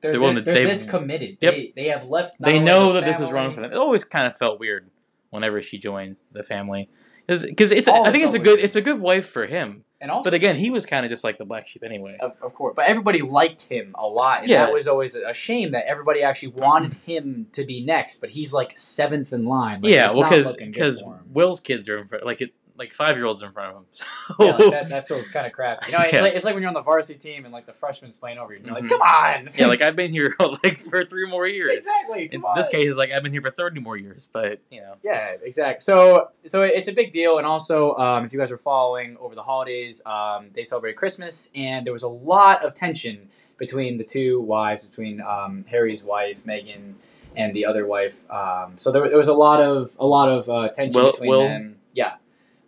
They're, 0.00 0.12
They're 0.12 0.20
they're, 0.34 0.42
they're 0.42 0.66
this 0.66 0.88
committed. 0.88 1.36
Yep. 1.40 1.54
They, 1.54 1.72
they 1.76 1.88
have 1.88 2.08
left. 2.08 2.38
not 2.40 2.48
they 2.48 2.58
know 2.58 2.92
that 2.94 3.04
this 3.04 3.20
is 3.20 3.30
wrong 3.30 3.52
for 3.52 3.60
them. 3.60 3.72
It 3.72 3.76
always 3.76 4.04
kind 4.04 4.26
of 4.26 4.34
felt 4.36 4.58
weird 4.60 4.88
whenever 5.30 5.60
she 5.62 5.76
joined 5.78 6.16
the 6.32 6.42
family, 6.42 6.88
because 7.30 7.70
it's 7.72 7.88
Always 7.88 8.08
I 8.08 8.12
think 8.12 8.24
it's 8.24 8.34
a 8.34 8.38
good 8.38 8.58
it's 8.58 8.76
a 8.76 8.82
good 8.82 9.00
wife 9.00 9.28
for 9.28 9.46
him. 9.46 9.84
And 10.02 10.10
also, 10.10 10.30
But 10.30 10.34
again, 10.34 10.56
he 10.56 10.70
was 10.70 10.86
kind 10.86 11.04
of 11.04 11.10
just 11.10 11.24
like 11.24 11.36
the 11.36 11.44
black 11.44 11.66
sheep 11.68 11.82
anyway. 11.84 12.16
Of, 12.20 12.34
of 12.40 12.54
course, 12.54 12.72
but 12.74 12.86
everybody 12.86 13.20
liked 13.20 13.62
him 13.62 13.94
a 13.98 14.06
lot, 14.06 14.40
and 14.40 14.48
Yeah. 14.48 14.64
that 14.64 14.72
was 14.72 14.88
always 14.88 15.14
a 15.14 15.34
shame 15.34 15.72
that 15.72 15.86
everybody 15.86 16.22
actually 16.22 16.52
wanted 16.52 16.94
him 17.04 17.48
to 17.52 17.64
be 17.64 17.84
next, 17.84 18.18
but 18.20 18.30
he's 18.30 18.52
like 18.54 18.78
seventh 18.78 19.30
in 19.32 19.44
line. 19.44 19.82
Like, 19.82 19.92
yeah, 19.92 20.10
well, 20.10 20.22
because 20.22 20.54
because. 20.54 21.04
Will's 21.32 21.60
kids 21.60 21.88
are 21.88 21.98
in 21.98 22.08
front, 22.08 22.24
like 22.24 22.40
it, 22.40 22.54
like 22.80 22.92
five 22.92 23.16
year 23.16 23.26
olds 23.26 23.42
in 23.42 23.52
front 23.52 23.70
of 23.70 23.76
him. 23.76 23.84
So 24.36 24.44
yeah, 24.44 24.52
like 24.56 24.70
that, 24.72 24.88
that 24.88 25.06
feels 25.08 25.28
kind 25.28 25.46
of 25.46 25.52
crappy. 25.52 25.86
You 25.86 25.92
know, 25.98 26.04
it's 26.04 26.14
Yeah. 26.14 26.22
like 26.22 26.34
it's 26.34 26.44
like 26.44 26.54
when 26.54 26.62
you're 26.62 26.68
on 26.68 26.74
the 26.74 26.80
varsity 26.82 27.18
team 27.18 27.44
and 27.44 27.52
like 27.52 27.66
the 27.66 27.72
freshman's 27.72 28.16
playing 28.16 28.38
over 28.38 28.52
you. 28.54 28.60
You're 28.64 28.74
Mhm. 28.74 28.80
like, 28.80 28.88
come 28.88 29.00
on, 29.02 29.50
yeah, 29.56 29.66
like 29.68 29.82
I've 29.82 29.94
been 29.96 30.10
here 30.10 30.34
like 30.64 30.78
for 30.78 31.04
three 31.04 31.26
more 31.28 31.46
years. 31.46 31.72
exactly. 31.76 32.28
In 32.32 32.42
this 32.56 32.68
case, 32.68 32.96
like 32.96 33.12
I've 33.12 33.22
been 33.22 33.32
here 33.32 33.42
for 33.42 33.50
thirty 33.52 33.80
more 33.80 33.96
years, 33.96 34.28
but 34.32 34.60
you 34.70 34.80
know, 34.80 34.94
Yeah, 35.02 35.36
exactly. 35.42 35.80
So, 35.82 36.30
so 36.46 36.62
it's 36.62 36.88
a 36.88 36.92
big 36.92 37.12
deal, 37.12 37.38
and 37.38 37.46
also, 37.46 37.94
um, 37.96 38.24
if 38.24 38.32
you 38.32 38.38
guys 38.38 38.50
were 38.50 38.56
following 38.56 39.16
over 39.20 39.34
the 39.34 39.42
holidays, 39.44 40.00
um, 40.06 40.48
they 40.54 40.64
celebrated 40.64 40.96
Christmas, 40.96 41.50
and 41.54 41.84
there 41.86 41.92
was 41.92 42.02
a 42.02 42.08
lot 42.08 42.64
of 42.64 42.74
tension 42.74 43.28
between 43.58 43.98
the 43.98 44.04
two 44.04 44.40
wives, 44.40 44.86
between 44.86 45.20
um, 45.20 45.64
Harry's 45.68 46.02
wife 46.02 46.44
Meghan 46.46 46.94
and 47.36 47.54
the 47.54 47.66
other 47.66 47.86
wife. 47.86 48.28
Um, 48.30 48.72
so 48.76 48.90
there, 48.90 49.06
there 49.08 49.18
was 49.18 49.28
a 49.28 49.34
lot 49.34 49.60
of 49.60 49.94
a 50.00 50.06
lot 50.06 50.28
of 50.28 50.48
uh, 50.48 50.68
tension 50.70 51.02
Will- 51.02 51.10
between 51.12 51.28
Will? 51.30 51.46
them. 51.48 51.76
Yeah, 51.92 52.14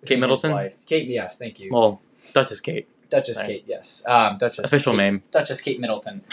his 0.08 0.20
Middleton? 0.20 0.52
wife. 0.52 0.76
Kate, 0.86 1.06
yes, 1.08 1.36
thank 1.38 1.60
you. 1.60 1.70
well, 1.72 2.00
Duchess 2.34 2.60
Kate, 2.60 2.88
Duchess 3.10 3.38
right. 3.38 3.46
Kate, 3.46 3.64
yes, 3.66 4.02
um, 4.06 4.38
Duchess 4.38 4.64
official 4.66 4.92
Kate, 4.92 4.98
name. 4.98 5.22
Duchess 5.30 5.60
Kate 5.60 5.78
Middleton. 5.80 6.22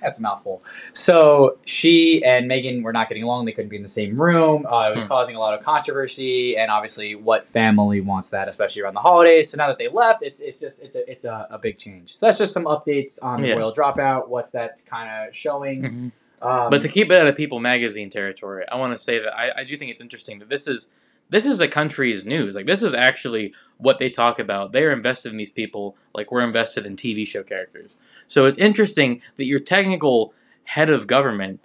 That's 0.00 0.18
a 0.18 0.22
mouthful. 0.22 0.62
So 0.92 1.58
she 1.64 2.22
and 2.24 2.48
Meghan 2.50 2.82
were 2.82 2.92
not 2.92 3.08
getting 3.08 3.22
along. 3.24 3.46
They 3.46 3.52
couldn't 3.52 3.70
be 3.70 3.76
in 3.76 3.82
the 3.82 3.88
same 3.88 4.20
room. 4.20 4.64
Uh, 4.66 4.90
it 4.90 4.92
was 4.92 5.02
Hmm. 5.02 5.08
causing 5.08 5.36
a 5.36 5.40
lot 5.40 5.54
of 5.54 5.60
controversy, 5.64 6.56
and 6.56 6.70
obviously, 6.70 7.14
what 7.14 7.48
family 7.48 8.00
wants 8.00 8.30
that, 8.30 8.46
especially 8.46 8.82
around 8.82 8.94
the 8.94 9.00
holidays? 9.00 9.50
So 9.50 9.56
now 9.56 9.68
that 9.68 9.78
they 9.78 9.88
left, 9.88 10.22
it's 10.22 10.40
it's 10.40 10.60
just 10.60 10.82
it's 10.82 10.96
a 10.96 11.10
it's 11.10 11.24
a, 11.24 11.46
a 11.50 11.58
big 11.58 11.78
change. 11.78 12.14
So 12.16 12.26
that's 12.26 12.38
just 12.38 12.52
some 12.52 12.64
updates 12.66 13.18
on 13.22 13.40
the 13.42 13.48
Yeah. 13.48 13.54
royal 13.54 13.72
dropout. 13.72 14.28
What's 14.28 14.50
that 14.50 14.82
kind 14.86 15.28
of 15.28 15.34
showing? 15.34 15.82
Mhm. 15.82 16.12
Um, 16.42 16.70
But 16.70 16.82
to 16.82 16.88
keep 16.88 17.10
it 17.10 17.18
out 17.18 17.26
of 17.26 17.34
People 17.34 17.58
Magazine 17.60 18.10
territory, 18.10 18.64
I 18.70 18.76
want 18.76 18.92
to 18.92 18.98
say 18.98 19.18
that 19.18 19.34
I, 19.34 19.50
I 19.60 19.64
do 19.64 19.76
think 19.78 19.90
it's 19.90 20.02
interesting 20.02 20.38
that 20.40 20.50
this 20.50 20.68
is 20.68 20.90
this 21.28 21.46
is 21.46 21.60
a 21.60 21.68
country's 21.68 22.24
news. 22.24 22.54
Like 22.54 22.66
this 22.66 22.82
is 22.82 22.94
actually 22.94 23.54
what 23.78 23.98
they 23.98 24.10
talk 24.10 24.38
about. 24.38 24.72
They 24.72 24.84
are 24.84 24.92
invested 24.92 25.30
in 25.30 25.36
these 25.36 25.50
people, 25.50 25.96
like 26.14 26.30
we're 26.30 26.42
invested 26.42 26.86
in 26.86 26.96
TV 26.96 27.26
show 27.26 27.42
characters. 27.42 27.92
So 28.26 28.44
it's 28.46 28.58
interesting 28.58 29.22
that 29.36 29.44
your 29.44 29.58
technical 29.58 30.32
head 30.64 30.90
of 30.90 31.06
government 31.06 31.60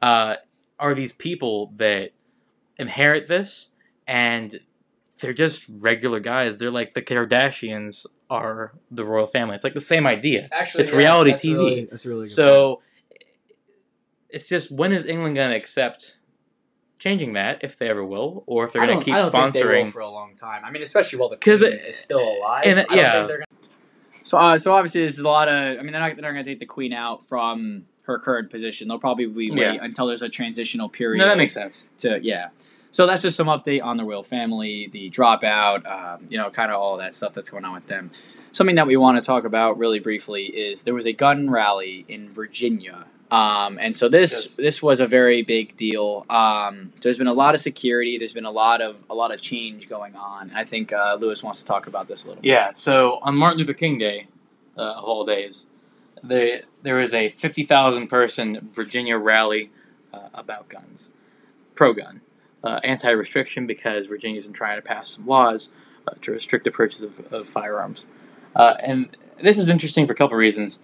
uh, 0.00 0.36
are 0.78 0.94
these 0.94 1.12
people 1.12 1.72
that 1.76 2.12
inherit 2.78 3.28
this, 3.28 3.70
and 4.06 4.60
they're 5.20 5.32
just 5.32 5.66
regular 5.68 6.20
guys. 6.20 6.58
They're 6.58 6.70
like 6.70 6.94
the 6.94 7.02
Kardashians 7.02 8.06
are 8.28 8.72
the 8.90 9.04
royal 9.04 9.26
family. 9.26 9.54
It's 9.54 9.64
like 9.64 9.74
the 9.74 9.80
same 9.80 10.06
idea. 10.06 10.48
actually, 10.52 10.82
it's 10.82 10.92
reality 10.92 11.30
that's 11.30 11.44
TV. 11.44 11.54
Really, 11.54 11.84
that's 11.84 12.06
really 12.06 12.24
good 12.24 12.30
So 12.30 12.82
it's 14.28 14.48
just 14.48 14.70
when 14.70 14.92
is 14.92 15.06
England 15.06 15.36
going 15.36 15.50
to 15.50 15.56
accept 15.56 16.18
changing 16.98 17.32
that, 17.32 17.62
if 17.62 17.76
they 17.78 17.88
ever 17.88 18.04
will, 18.04 18.42
or 18.46 18.64
if 18.64 18.72
they're 18.72 18.86
going 18.86 18.98
to 18.98 19.04
keep 19.04 19.14
I 19.14 19.18
don't 19.18 19.30
think 19.30 19.54
they 19.54 19.64
will 19.64 19.70
sponsoring? 19.86 19.92
for 19.92 20.00
a 20.00 20.10
long 20.10 20.34
time. 20.36 20.64
I 20.64 20.70
mean, 20.70 20.82
especially 20.82 21.18
while 21.18 21.28
the 21.28 21.36
queen 21.36 21.54
is 21.62 21.96
still 21.96 22.20
alive. 22.20 22.62
and, 22.66 22.86
yeah. 22.92 23.20
gonna- 23.20 23.44
So, 24.22 24.38
uh, 24.38 24.58
so 24.58 24.74
obviously, 24.74 25.02
there's 25.02 25.18
a 25.18 25.28
lot 25.28 25.48
of. 25.48 25.78
I 25.78 25.82
mean, 25.82 25.92
they're 25.92 26.00
not, 26.00 26.16
they're 26.16 26.22
not 26.22 26.32
going 26.32 26.44
to 26.44 26.50
take 26.50 26.58
the 26.60 26.66
queen 26.66 26.92
out 26.92 27.26
from 27.28 27.84
her 28.02 28.18
current 28.18 28.50
position. 28.50 28.88
They'll 28.88 28.98
probably 28.98 29.26
wait 29.26 29.52
Yeah. 29.52 29.76
until 29.80 30.06
there's 30.06 30.22
a 30.22 30.28
transitional 30.28 30.88
period. 30.88 31.18
No, 31.18 31.28
that 31.28 31.36
makes 31.36 31.54
sense. 31.54 31.84
to 31.98 32.18
yeah. 32.22 32.48
So 32.92 33.06
that's 33.06 33.20
just 33.20 33.36
some 33.36 33.48
update 33.48 33.82
on 33.84 33.98
the 33.98 34.04
royal 34.04 34.22
family, 34.22 34.88
the 34.90 35.10
dropout, 35.10 35.86
um, 35.86 36.24
you 36.30 36.38
know, 36.38 36.48
kind 36.50 36.70
of 36.72 36.80
all 36.80 36.96
that 36.96 37.14
stuff 37.14 37.34
that's 37.34 37.50
going 37.50 37.64
on 37.66 37.74
with 37.74 37.86
them. 37.88 38.10
Something 38.52 38.76
that 38.76 38.86
we 38.86 38.96
want 38.96 39.18
to 39.18 39.26
talk 39.26 39.44
about 39.44 39.76
really 39.76 39.98
briefly 40.00 40.44
is 40.46 40.84
there 40.84 40.94
was 40.94 41.06
a 41.06 41.12
gun 41.12 41.50
rally 41.50 42.06
in 42.08 42.30
Virginia, 42.32 43.06
um, 43.30 43.78
and 43.80 43.96
so 43.96 44.08
this 44.08 44.32
Yes. 44.32 44.54
this 44.54 44.82
was 44.82 45.00
a 45.00 45.06
very 45.06 45.42
big 45.42 45.76
deal. 45.76 46.24
Um, 46.30 46.92
there's 47.02 47.18
been 47.18 47.26
a 47.26 47.32
lot 47.32 47.54
of 47.54 47.60
security. 47.60 48.18
There's 48.18 48.32
been 48.32 48.44
a 48.44 48.50
lot 48.50 48.80
of 48.80 48.96
a 49.10 49.14
lot 49.14 49.32
of 49.32 49.40
change 49.40 49.88
going 49.88 50.14
on. 50.14 50.52
I 50.54 50.64
think 50.64 50.92
uh, 50.92 51.16
Lewis 51.20 51.42
wants 51.42 51.60
to 51.60 51.66
talk 51.66 51.86
about 51.86 52.06
this 52.08 52.24
a 52.24 52.28
little. 52.28 52.42
bit. 52.42 52.48
Yeah. 52.48 52.70
So 52.72 53.18
on 53.22 53.36
Martin 53.36 53.58
Luther 53.58 53.74
King 53.74 53.98
Day, 53.98 54.28
uh, 54.78 54.82
of 54.98 55.04
all 55.04 55.24
days, 55.26 55.66
there 56.22 56.62
there 56.82 56.94
was 56.96 57.14
a 57.14 57.30
fifty 57.30 57.64
thousand 57.64 58.08
person 58.08 58.68
Virginia 58.72 59.16
rally 59.16 59.70
uh, 60.14 60.28
about 60.34 60.68
guns, 60.68 61.10
pro 61.74 61.92
gun, 61.94 62.20
uh, 62.62 62.80
anti 62.84 63.10
restriction 63.10 63.66
because 63.66 64.06
Virginia's 64.06 64.44
been 64.44 64.52
trying 64.54 64.76
to 64.78 64.82
pass 64.82 65.10
some 65.10 65.26
laws 65.26 65.70
uh, 66.06 66.12
to 66.22 66.30
restrict 66.30 66.64
the 66.64 66.70
purchase 66.70 67.02
of, 67.02 67.32
of 67.32 67.46
firearms, 67.46 68.04
uh, 68.54 68.74
and 68.80 69.16
this 69.42 69.58
is 69.58 69.68
interesting 69.68 70.06
for 70.06 70.12
a 70.12 70.16
couple 70.16 70.36
reasons. 70.36 70.80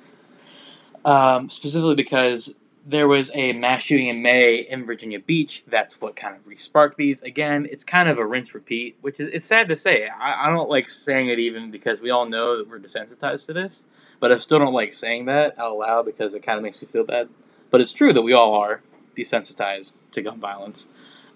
Um, 1.05 1.51
specifically 1.51 1.97
because 1.97 2.55
there 2.87 3.07
was 3.07 3.31
a 3.35 3.53
mass 3.53 3.83
shooting 3.83 4.09
in 4.09 4.23
May 4.23 4.57
in 4.57 4.85
Virginia 4.85 5.21
Beach. 5.21 5.65
That's 5.67 6.01
what 6.01 6.17
kind 6.17 6.37
of 6.37 6.47
re-sparked 6.47 6.97
these. 6.97 7.23
Again, 7.23 7.69
it's 7.71 7.85
kind 7.85 8.09
of 8.09 8.19
a 8.19 8.27
rinse 8.27 8.55
repeat, 8.55 8.97
which 9.01 9.21
is 9.21 9.29
it's 9.29 9.47
sad 9.47 9.69
to 9.69 9.77
say. 9.77 10.09
I, 10.09 10.47
I 10.47 10.51
don't 10.51 10.69
like 10.69 10.89
saying 10.89 11.29
it 11.29 11.39
even 11.39 11.71
because 11.71 12.01
we 12.01 12.11
all 12.11 12.27
know 12.27 12.59
that 12.59 12.69
we're 12.69 12.81
desensitized 12.81 13.47
to 13.47 13.53
this, 13.53 13.85
but 14.21 14.33
I 14.33 14.39
still 14.39 14.59
don't 14.59 14.73
like 14.73 14.95
saying 14.95 15.27
that 15.27 15.59
out 15.59 15.79
loud 15.79 16.07
because 16.07 16.35
it 16.35 16.43
kind 16.43 16.59
of 16.59 16.65
makes 16.65 16.83
me 16.83 16.89
feel 16.89 17.05
bad. 17.05 17.29
But 17.71 17.81
it's 17.81 17.93
true 17.93 18.13
that 18.13 18.23
we 18.23 18.33
all 18.33 18.55
are 18.55 18.83
desensitized 19.17 19.93
to 20.13 20.23
gun 20.23 20.41
violence, 20.41 20.89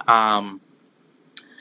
um, 0.09 0.61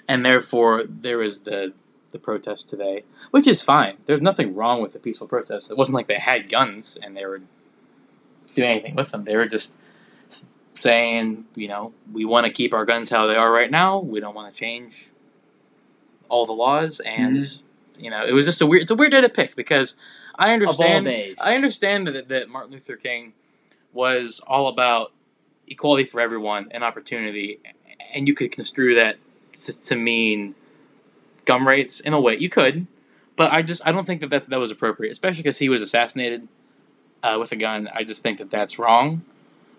and 0.07 0.25
therefore 0.25 0.83
there 0.87 1.19
was 1.19 1.41
the 1.41 1.73
the 2.11 2.19
protest 2.19 2.69
today, 2.69 3.03
which 3.31 3.45
is 3.45 3.61
fine. 3.61 3.97
There's 4.05 4.21
nothing 4.21 4.55
wrong 4.55 4.81
with 4.81 4.93
the 4.93 4.99
peaceful 4.99 5.27
protest. 5.27 5.69
It 5.69 5.77
wasn't 5.77 5.95
like 5.95 6.07
they 6.07 6.17
had 6.17 6.49
guns 6.49 6.97
and 7.01 7.15
they 7.15 7.25
were 7.25 7.41
doing 8.55 8.69
anything 8.69 8.95
with 8.95 9.11
them. 9.11 9.23
They 9.23 9.35
were 9.35 9.45
just 9.45 9.75
saying, 10.79 11.45
you 11.55 11.67
know, 11.67 11.93
we 12.11 12.25
want 12.25 12.45
to 12.45 12.51
keep 12.51 12.73
our 12.73 12.85
guns 12.85 13.09
how 13.09 13.27
they 13.27 13.35
are 13.35 13.51
right 13.51 13.71
now. 13.71 13.99
We 13.99 14.19
don't 14.19 14.35
want 14.35 14.53
to 14.53 14.59
change 14.59 15.09
all 16.29 16.45
the 16.45 16.53
laws, 16.53 16.99
and 16.99 17.61
you 17.97 18.09
know, 18.09 18.25
it 18.25 18.33
was 18.33 18.45
just 18.45 18.61
a 18.61 18.65
weird. 18.65 18.83
It's 18.83 18.91
a 18.91 18.95
weird 18.95 19.11
day 19.11 19.21
to 19.21 19.29
pick 19.29 19.55
because 19.55 19.95
I 20.35 20.53
understand. 20.53 21.07
I 21.07 21.55
understand 21.55 22.07
that 22.07 22.27
that 22.29 22.49
Martin 22.49 22.73
Luther 22.73 22.95
King 22.95 23.33
was 23.93 24.41
all 24.45 24.67
about 24.67 25.11
equality 25.67 26.05
for 26.05 26.19
everyone 26.19 26.69
and 26.71 26.83
opportunity, 26.83 27.59
and 28.13 28.27
you 28.27 28.33
could 28.33 28.51
construe 28.51 28.95
that 28.95 29.17
to, 29.53 29.81
to 29.83 29.95
mean 29.95 30.55
gun 31.45 31.63
rights 31.63 31.99
in 31.99 32.13
a 32.13 32.19
way. 32.19 32.35
You 32.37 32.49
could, 32.49 32.87
but 33.35 33.51
I 33.51 33.61
just 33.61 33.85
I 33.85 33.91
don't 33.91 34.05
think 34.05 34.21
that 34.21 34.29
that, 34.31 34.49
that 34.49 34.59
was 34.59 34.71
appropriate, 34.71 35.11
especially 35.11 35.43
because 35.43 35.57
he 35.57 35.69
was 35.69 35.81
assassinated 35.81 36.47
uh, 37.23 37.37
with 37.39 37.51
a 37.51 37.55
gun. 37.55 37.89
I 37.93 38.03
just 38.03 38.23
think 38.23 38.39
that 38.39 38.49
that's 38.51 38.79
wrong 38.79 39.23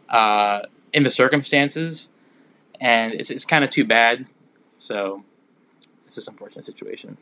uh, 0.08 0.62
in 0.92 1.02
the 1.02 1.10
circumstances, 1.10 2.08
and 2.80 3.12
it's, 3.12 3.30
it's 3.30 3.44
kind 3.44 3.64
of 3.64 3.70
too 3.70 3.84
bad. 3.84 4.26
So 4.78 5.24
it's 6.06 6.16
just 6.16 6.28
unfortunate 6.28 6.64
situation. 6.64 7.16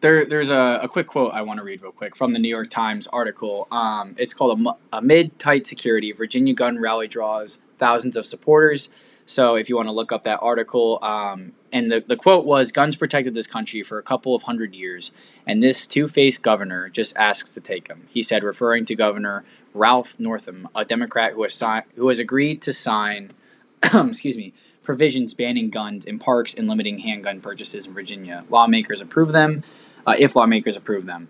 There, 0.00 0.24
there's 0.24 0.50
a, 0.50 0.80
a 0.82 0.88
quick 0.88 1.08
quote 1.08 1.32
I 1.34 1.42
want 1.42 1.58
to 1.58 1.64
read 1.64 1.82
real 1.82 1.90
quick 1.92 2.14
from 2.14 2.30
the 2.30 2.38
New 2.38 2.48
York 2.48 2.70
Times 2.70 3.08
article. 3.08 3.66
Um, 3.70 4.14
it's 4.16 4.32
called 4.32 4.58
Am- 4.60 4.74
Amid 4.92 5.38
Tight 5.38 5.66
Security, 5.66 6.12
Virginia 6.12 6.54
Gun 6.54 6.78
Rally 6.78 7.08
Draws 7.08 7.60
Thousands 7.78 8.16
of 8.16 8.24
Supporters. 8.24 8.90
So 9.28 9.56
if 9.56 9.68
you 9.68 9.76
want 9.76 9.88
to 9.88 9.92
look 9.92 10.10
up 10.10 10.22
that 10.22 10.38
article, 10.40 10.98
um, 11.02 11.52
and 11.70 11.92
the, 11.92 12.02
the 12.04 12.16
quote 12.16 12.46
was 12.46 12.72
Guns 12.72 12.96
protected 12.96 13.34
this 13.34 13.46
country 13.46 13.82
for 13.82 13.98
a 13.98 14.02
couple 14.02 14.34
of 14.34 14.44
hundred 14.44 14.74
years, 14.74 15.12
and 15.46 15.62
this 15.62 15.86
two 15.86 16.08
faced 16.08 16.40
governor 16.40 16.88
just 16.88 17.14
asks 17.14 17.52
to 17.52 17.60
take 17.60 17.88
them. 17.88 18.08
He 18.08 18.22
said, 18.22 18.42
referring 18.42 18.86
to 18.86 18.94
Governor 18.94 19.44
Ralph 19.74 20.18
Northam, 20.18 20.66
a 20.74 20.82
Democrat 20.82 21.34
who 21.34 21.42
has, 21.42 21.52
si- 21.52 21.92
who 21.96 22.08
has 22.08 22.18
agreed 22.18 22.62
to 22.62 22.72
sign, 22.72 23.32
excuse 23.82 24.38
me, 24.38 24.54
provisions 24.82 25.34
banning 25.34 25.68
guns 25.68 26.06
in 26.06 26.18
parks 26.18 26.54
and 26.54 26.66
limiting 26.66 27.00
handgun 27.00 27.42
purchases 27.42 27.86
in 27.86 27.92
Virginia. 27.92 28.44
Lawmakers 28.48 29.02
approve 29.02 29.32
them 29.32 29.62
uh, 30.06 30.14
if 30.18 30.36
lawmakers 30.36 30.74
approve 30.74 31.04
them. 31.04 31.28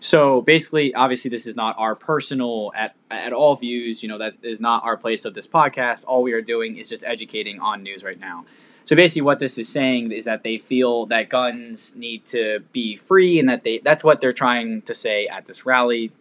So 0.00 0.42
basically, 0.42 0.94
obviously, 0.94 1.30
this 1.30 1.46
is 1.46 1.56
not 1.56 1.74
our 1.78 1.94
personal 1.94 2.72
at 2.74 2.94
at 3.10 3.32
all 3.32 3.56
views. 3.56 4.02
You 4.02 4.08
know, 4.08 4.18
that 4.18 4.36
is 4.42 4.60
not 4.60 4.84
our 4.84 4.96
place 4.96 5.24
of 5.24 5.34
this 5.34 5.46
podcast. 5.46 6.04
All 6.06 6.22
we 6.22 6.32
are 6.32 6.42
doing 6.42 6.76
is 6.76 6.88
just 6.88 7.04
educating 7.04 7.60
on 7.60 7.82
news 7.82 8.04
right 8.04 8.18
now. 8.18 8.44
So 8.84 8.94
basically, 8.94 9.22
what 9.22 9.38
this 9.38 9.58
is 9.58 9.68
saying 9.68 10.12
is 10.12 10.26
that 10.26 10.42
they 10.42 10.58
feel 10.58 11.06
that 11.06 11.28
guns 11.28 11.96
need 11.96 12.24
to 12.26 12.60
be 12.72 12.94
free, 12.94 13.38
and 13.38 13.48
that 13.48 13.64
they 13.64 13.78
that's 13.78 14.04
what 14.04 14.20
they're 14.20 14.32
trying 14.32 14.82
to 14.82 14.94
say 14.94 15.26
at 15.26 15.46
this 15.46 15.66
rally. 15.66 16.12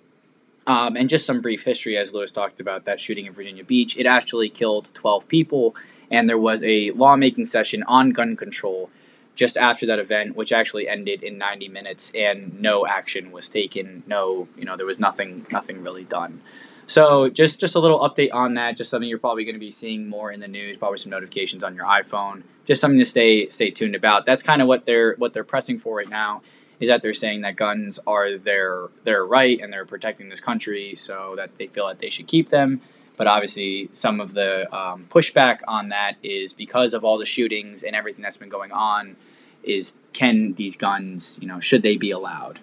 Um, 0.68 0.96
and 0.96 1.08
just 1.08 1.28
some 1.28 1.42
brief 1.42 1.64
history, 1.64 1.96
as 1.96 2.12
Lewis 2.12 2.32
talked 2.32 2.60
about 2.60 2.86
that 2.86 3.00
shooting 3.00 3.28
in 3.28 3.34
Virginia 3.34 3.64
Beach, 3.64 3.96
it 3.98 4.08
actually 4.08 4.50
killed 4.50 4.90
12 4.96 5.28
people, 5.28 5.76
and 6.10 6.28
there 6.28 6.40
was 6.40 6.64
a 6.64 6.90
lawmaking 6.92 7.46
session 7.46 7.84
on 7.84 8.10
gun 8.10 8.36
control 8.36 8.90
just 9.36 9.58
after 9.58 9.86
that 9.86 10.00
event, 10.00 10.36
which 10.36 10.52
actually 10.52 10.88
ended 10.88 11.22
in 11.22 11.38
90 11.38 11.68
minutes, 11.70 12.12
and 12.16 12.60
no 12.60 12.88
action 12.88 13.32
was 13.32 13.50
taken. 13.50 14.04
No, 14.08 14.48
you 14.58 14.66
know, 14.66 14.76
there 14.76 14.86
was 14.86 15.00
nothing, 15.00 15.46
nothing 15.52 15.84
really 15.84 16.06
done. 16.06 16.42
So 16.88 17.30
just 17.30 17.60
just 17.60 17.76
a 17.76 17.80
little 17.80 18.00
update 18.00 18.34
on 18.34 18.56
that. 18.56 18.78
Just 18.78 18.90
something 18.90 19.10
you're 19.10 19.18
probably 19.18 19.44
going 19.44 19.56
to 19.56 19.60
be 19.60 19.72
seeing 19.72 20.08
more 20.08 20.32
in 20.32 20.40
the 20.40 20.48
news. 20.48 20.78
Probably 20.78 20.98
some 20.98 21.10
notifications 21.10 21.64
on 21.64 21.76
your 21.76 21.86
iPhone. 21.86 22.44
Just 22.66 22.82
something 22.82 23.00
to 23.00 23.06
stay 23.06 23.50
stay 23.50 23.72
tuned 23.72 23.96
about. 23.96 24.26
That's 24.26 24.44
kind 24.44 24.62
of 24.62 24.68
what 24.68 24.86
they're 24.86 25.16
what 25.16 25.34
they're 25.34 25.44
pressing 25.44 25.80
for 25.80 25.96
right 25.98 26.10
now. 26.10 26.42
Is 26.80 26.90
that 26.90 27.02
they're 27.02 27.14
saying 27.14 27.42
that 27.42 27.56
guns 27.56 28.00
are 28.06 28.38
their 28.38 28.90
their 29.04 29.26
right 29.26 29.60
and 29.60 29.72
they're 29.72 29.86
protecting 29.86 30.30
this 30.30 30.40
country, 30.40 30.94
so 30.96 31.34
that 31.38 31.58
they 31.58 31.68
feel 31.68 31.88
that 31.88 32.00
they 32.00 32.10
should 32.10 32.28
keep 32.28 32.50
them. 32.50 32.82
But 33.18 33.28
obviously, 33.28 33.90
some 33.94 34.20
of 34.20 34.34
the 34.34 34.74
um, 34.76 35.06
pushback 35.06 35.60
on 35.68 35.90
that 35.90 36.16
is 36.24 36.54
because 36.54 36.94
of 36.94 37.04
all 37.04 37.18
the 37.18 37.26
shootings 37.26 37.84
and 37.84 37.96
everything 37.96 38.24
that's 38.24 38.38
been 38.38 38.50
going 38.50 38.72
on. 38.72 39.16
Is 39.64 39.98
can 40.14 40.54
these 40.54 40.78
guns, 40.78 41.40
you 41.42 41.48
know, 41.48 41.60
should 41.60 41.82
they 41.82 41.98
be 41.98 42.12
allowed? 42.12 42.60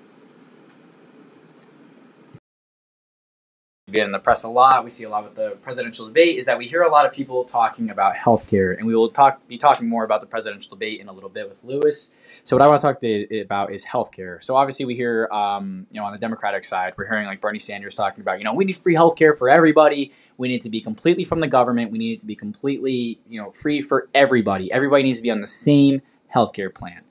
Been 3.92 4.06
in 4.06 4.12
the 4.12 4.18
press 4.18 4.42
a 4.42 4.48
lot. 4.48 4.84
We 4.84 4.90
see 4.90 5.04
a 5.04 5.10
lot 5.10 5.22
with 5.22 5.34
the 5.34 5.50
presidential 5.60 6.06
debate. 6.06 6.38
Is 6.38 6.46
that 6.46 6.56
we 6.56 6.66
hear 6.66 6.80
a 6.80 6.90
lot 6.90 7.04
of 7.04 7.12
people 7.12 7.44
talking 7.44 7.90
about 7.90 8.14
healthcare, 8.14 8.74
and 8.74 8.86
we 8.86 8.94
will 8.94 9.10
talk 9.10 9.46
be 9.48 9.58
talking 9.58 9.86
more 9.86 10.02
about 10.02 10.22
the 10.22 10.26
presidential 10.26 10.70
debate 10.70 11.02
in 11.02 11.08
a 11.08 11.12
little 11.12 11.28
bit 11.28 11.46
with 11.46 11.62
Lewis. 11.62 12.14
So 12.42 12.56
what 12.56 12.62
I 12.62 12.68
want 12.68 12.80
to 12.80 12.86
talk 12.86 13.00
to 13.00 13.40
about 13.40 13.70
is 13.70 13.84
healthcare. 13.84 14.42
So 14.42 14.56
obviously 14.56 14.86
we 14.86 14.94
hear, 14.94 15.28
um, 15.30 15.86
you 15.90 16.00
know, 16.00 16.06
on 16.06 16.12
the 16.12 16.18
Democratic 16.18 16.64
side, 16.64 16.94
we're 16.96 17.06
hearing 17.06 17.26
like 17.26 17.42
Bernie 17.42 17.58
Sanders 17.58 17.94
talking 17.94 18.22
about, 18.22 18.38
you 18.38 18.44
know, 18.44 18.54
we 18.54 18.64
need 18.64 18.78
free 18.78 18.94
healthcare 18.94 19.36
for 19.36 19.50
everybody. 19.50 20.10
We 20.38 20.48
need 20.48 20.62
to 20.62 20.70
be 20.70 20.80
completely 20.80 21.24
from 21.24 21.40
the 21.40 21.48
government. 21.48 21.92
We 21.92 21.98
need 21.98 22.14
it 22.14 22.20
to 22.20 22.26
be 22.26 22.34
completely, 22.34 23.20
you 23.28 23.42
know, 23.42 23.50
free 23.50 23.82
for 23.82 24.08
everybody. 24.14 24.72
Everybody 24.72 25.02
needs 25.02 25.18
to 25.18 25.22
be 25.22 25.30
on 25.30 25.40
the 25.40 25.46
same 25.46 26.00
healthcare 26.34 26.74
plan. 26.74 27.02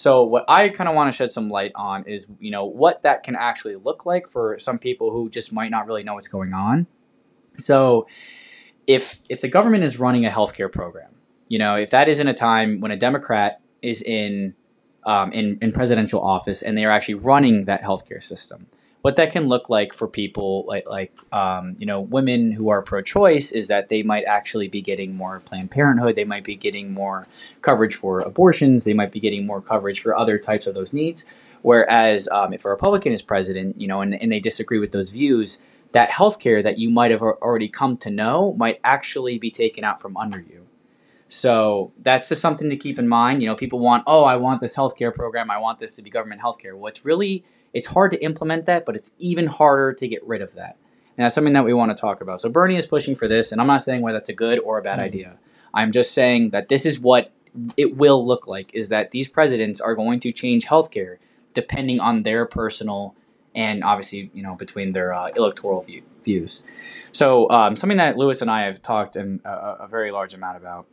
So 0.00 0.24
what 0.24 0.46
I 0.48 0.70
kind 0.70 0.88
of 0.88 0.96
want 0.96 1.12
to 1.12 1.16
shed 1.16 1.30
some 1.30 1.50
light 1.50 1.72
on 1.74 2.04
is, 2.04 2.26
you 2.38 2.50
know, 2.50 2.64
what 2.64 3.02
that 3.02 3.22
can 3.22 3.36
actually 3.36 3.76
look 3.76 4.06
like 4.06 4.26
for 4.26 4.58
some 4.58 4.78
people 4.78 5.10
who 5.10 5.28
just 5.28 5.52
might 5.52 5.70
not 5.70 5.86
really 5.86 6.02
know 6.02 6.14
what's 6.14 6.26
going 6.26 6.54
on. 6.54 6.86
So 7.56 8.06
if 8.86 9.20
if 9.28 9.42
the 9.42 9.48
government 9.48 9.84
is 9.84 10.00
running 10.00 10.24
a 10.24 10.30
healthcare 10.30 10.72
program, 10.72 11.16
you 11.48 11.58
know, 11.58 11.76
if 11.76 11.90
that 11.90 12.08
is 12.08 12.18
in 12.18 12.28
a 12.28 12.32
time 12.32 12.80
when 12.80 12.90
a 12.90 12.96
Democrat 12.96 13.60
is 13.82 14.00
in 14.00 14.54
um, 15.04 15.32
in, 15.32 15.58
in 15.60 15.70
presidential 15.70 16.22
office 16.22 16.62
and 16.62 16.78
they 16.78 16.86
are 16.86 16.90
actually 16.90 17.16
running 17.16 17.66
that 17.66 17.82
healthcare 17.82 18.22
system. 18.22 18.68
What 19.02 19.16
that 19.16 19.32
can 19.32 19.48
look 19.48 19.70
like 19.70 19.94
for 19.94 20.06
people 20.06 20.64
like 20.66 20.86
like 20.88 21.12
um, 21.32 21.74
you 21.78 21.86
know 21.86 22.00
women 22.00 22.52
who 22.52 22.68
are 22.68 22.82
pro-choice 22.82 23.50
is 23.50 23.68
that 23.68 23.88
they 23.88 24.02
might 24.02 24.24
actually 24.24 24.68
be 24.68 24.82
getting 24.82 25.16
more 25.16 25.40
Planned 25.40 25.70
Parenthood. 25.70 26.16
They 26.16 26.24
might 26.24 26.44
be 26.44 26.54
getting 26.54 26.92
more 26.92 27.26
coverage 27.62 27.94
for 27.94 28.20
abortions. 28.20 28.84
They 28.84 28.94
might 28.94 29.10
be 29.10 29.20
getting 29.20 29.46
more 29.46 29.62
coverage 29.62 30.00
for 30.00 30.16
other 30.16 30.38
types 30.38 30.66
of 30.66 30.74
those 30.74 30.92
needs. 30.92 31.24
Whereas 31.62 32.28
um, 32.28 32.52
if 32.52 32.64
a 32.64 32.68
Republican 32.68 33.12
is 33.12 33.22
president, 33.22 33.80
you 33.80 33.86
know, 33.86 34.00
and, 34.00 34.14
and 34.14 34.30
they 34.30 34.40
disagree 34.40 34.78
with 34.78 34.92
those 34.92 35.10
views, 35.10 35.60
that 35.92 36.10
healthcare 36.10 36.62
that 36.62 36.78
you 36.78 36.90
might 36.90 37.10
have 37.10 37.22
already 37.22 37.68
come 37.68 37.96
to 37.98 38.10
know 38.10 38.54
might 38.54 38.80
actually 38.84 39.38
be 39.38 39.50
taken 39.50 39.84
out 39.84 40.00
from 40.00 40.16
under 40.16 40.40
you. 40.40 40.66
So 41.32 41.92
that's 41.96 42.28
just 42.28 42.40
something 42.40 42.68
to 42.68 42.76
keep 42.76 42.98
in 42.98 43.06
mind. 43.06 43.40
You 43.40 43.48
know, 43.48 43.54
people 43.54 43.78
want, 43.78 44.02
oh, 44.08 44.24
I 44.24 44.34
want 44.34 44.60
this 44.60 44.74
healthcare 44.74 45.14
program. 45.14 45.48
I 45.48 45.58
want 45.58 45.78
this 45.78 45.94
to 45.94 46.02
be 46.02 46.10
government 46.10 46.40
healthcare. 46.40 46.76
Well, 46.76 46.88
it's 46.88 47.04
really, 47.04 47.44
it's 47.72 47.86
hard 47.86 48.10
to 48.10 48.22
implement 48.22 48.66
that, 48.66 48.84
but 48.84 48.96
it's 48.96 49.12
even 49.20 49.46
harder 49.46 49.92
to 49.92 50.08
get 50.08 50.26
rid 50.26 50.42
of 50.42 50.54
that. 50.56 50.76
And 51.16 51.24
that's 51.24 51.36
something 51.36 51.52
that 51.52 51.64
we 51.64 51.72
want 51.72 51.96
to 51.96 52.00
talk 52.00 52.20
about. 52.20 52.40
So 52.40 52.48
Bernie 52.48 52.74
is 52.74 52.84
pushing 52.86 53.14
for 53.14 53.28
this, 53.28 53.52
and 53.52 53.60
I'm 53.60 53.68
not 53.68 53.80
saying 53.82 54.02
whether 54.02 54.18
that's 54.18 54.28
a 54.28 54.34
good 54.34 54.58
or 54.58 54.76
a 54.78 54.82
bad 54.82 54.98
Mhm. 54.98 55.02
idea. 55.02 55.38
I'm 55.72 55.92
just 55.92 56.12
saying 56.12 56.50
that 56.50 56.68
this 56.68 56.84
is 56.84 56.98
what 56.98 57.30
it 57.76 57.96
will 57.96 58.26
look 58.26 58.48
like: 58.48 58.74
is 58.74 58.88
that 58.88 59.12
these 59.12 59.28
presidents 59.28 59.80
are 59.80 59.94
going 59.94 60.18
to 60.20 60.32
change 60.32 60.66
healthcare 60.66 61.18
depending 61.54 62.00
on 62.00 62.24
their 62.24 62.44
personal 62.44 63.14
and 63.54 63.84
obviously, 63.84 64.30
you 64.34 64.42
know, 64.42 64.54
between 64.54 64.92
their 64.92 65.12
uh, 65.12 65.28
electoral 65.36 65.80
view, 65.80 66.02
views. 66.24 66.62
So, 67.12 67.50
um, 67.50 67.76
something 67.76 67.98
that 67.98 68.16
Lewis 68.16 68.40
and 68.40 68.50
I 68.50 68.62
have 68.62 68.80
talked 68.82 69.14
in 69.16 69.40
a, 69.44 69.76
a 69.80 69.88
very 69.88 70.10
large 70.10 70.32
amount 70.34 70.56
about 70.56 70.86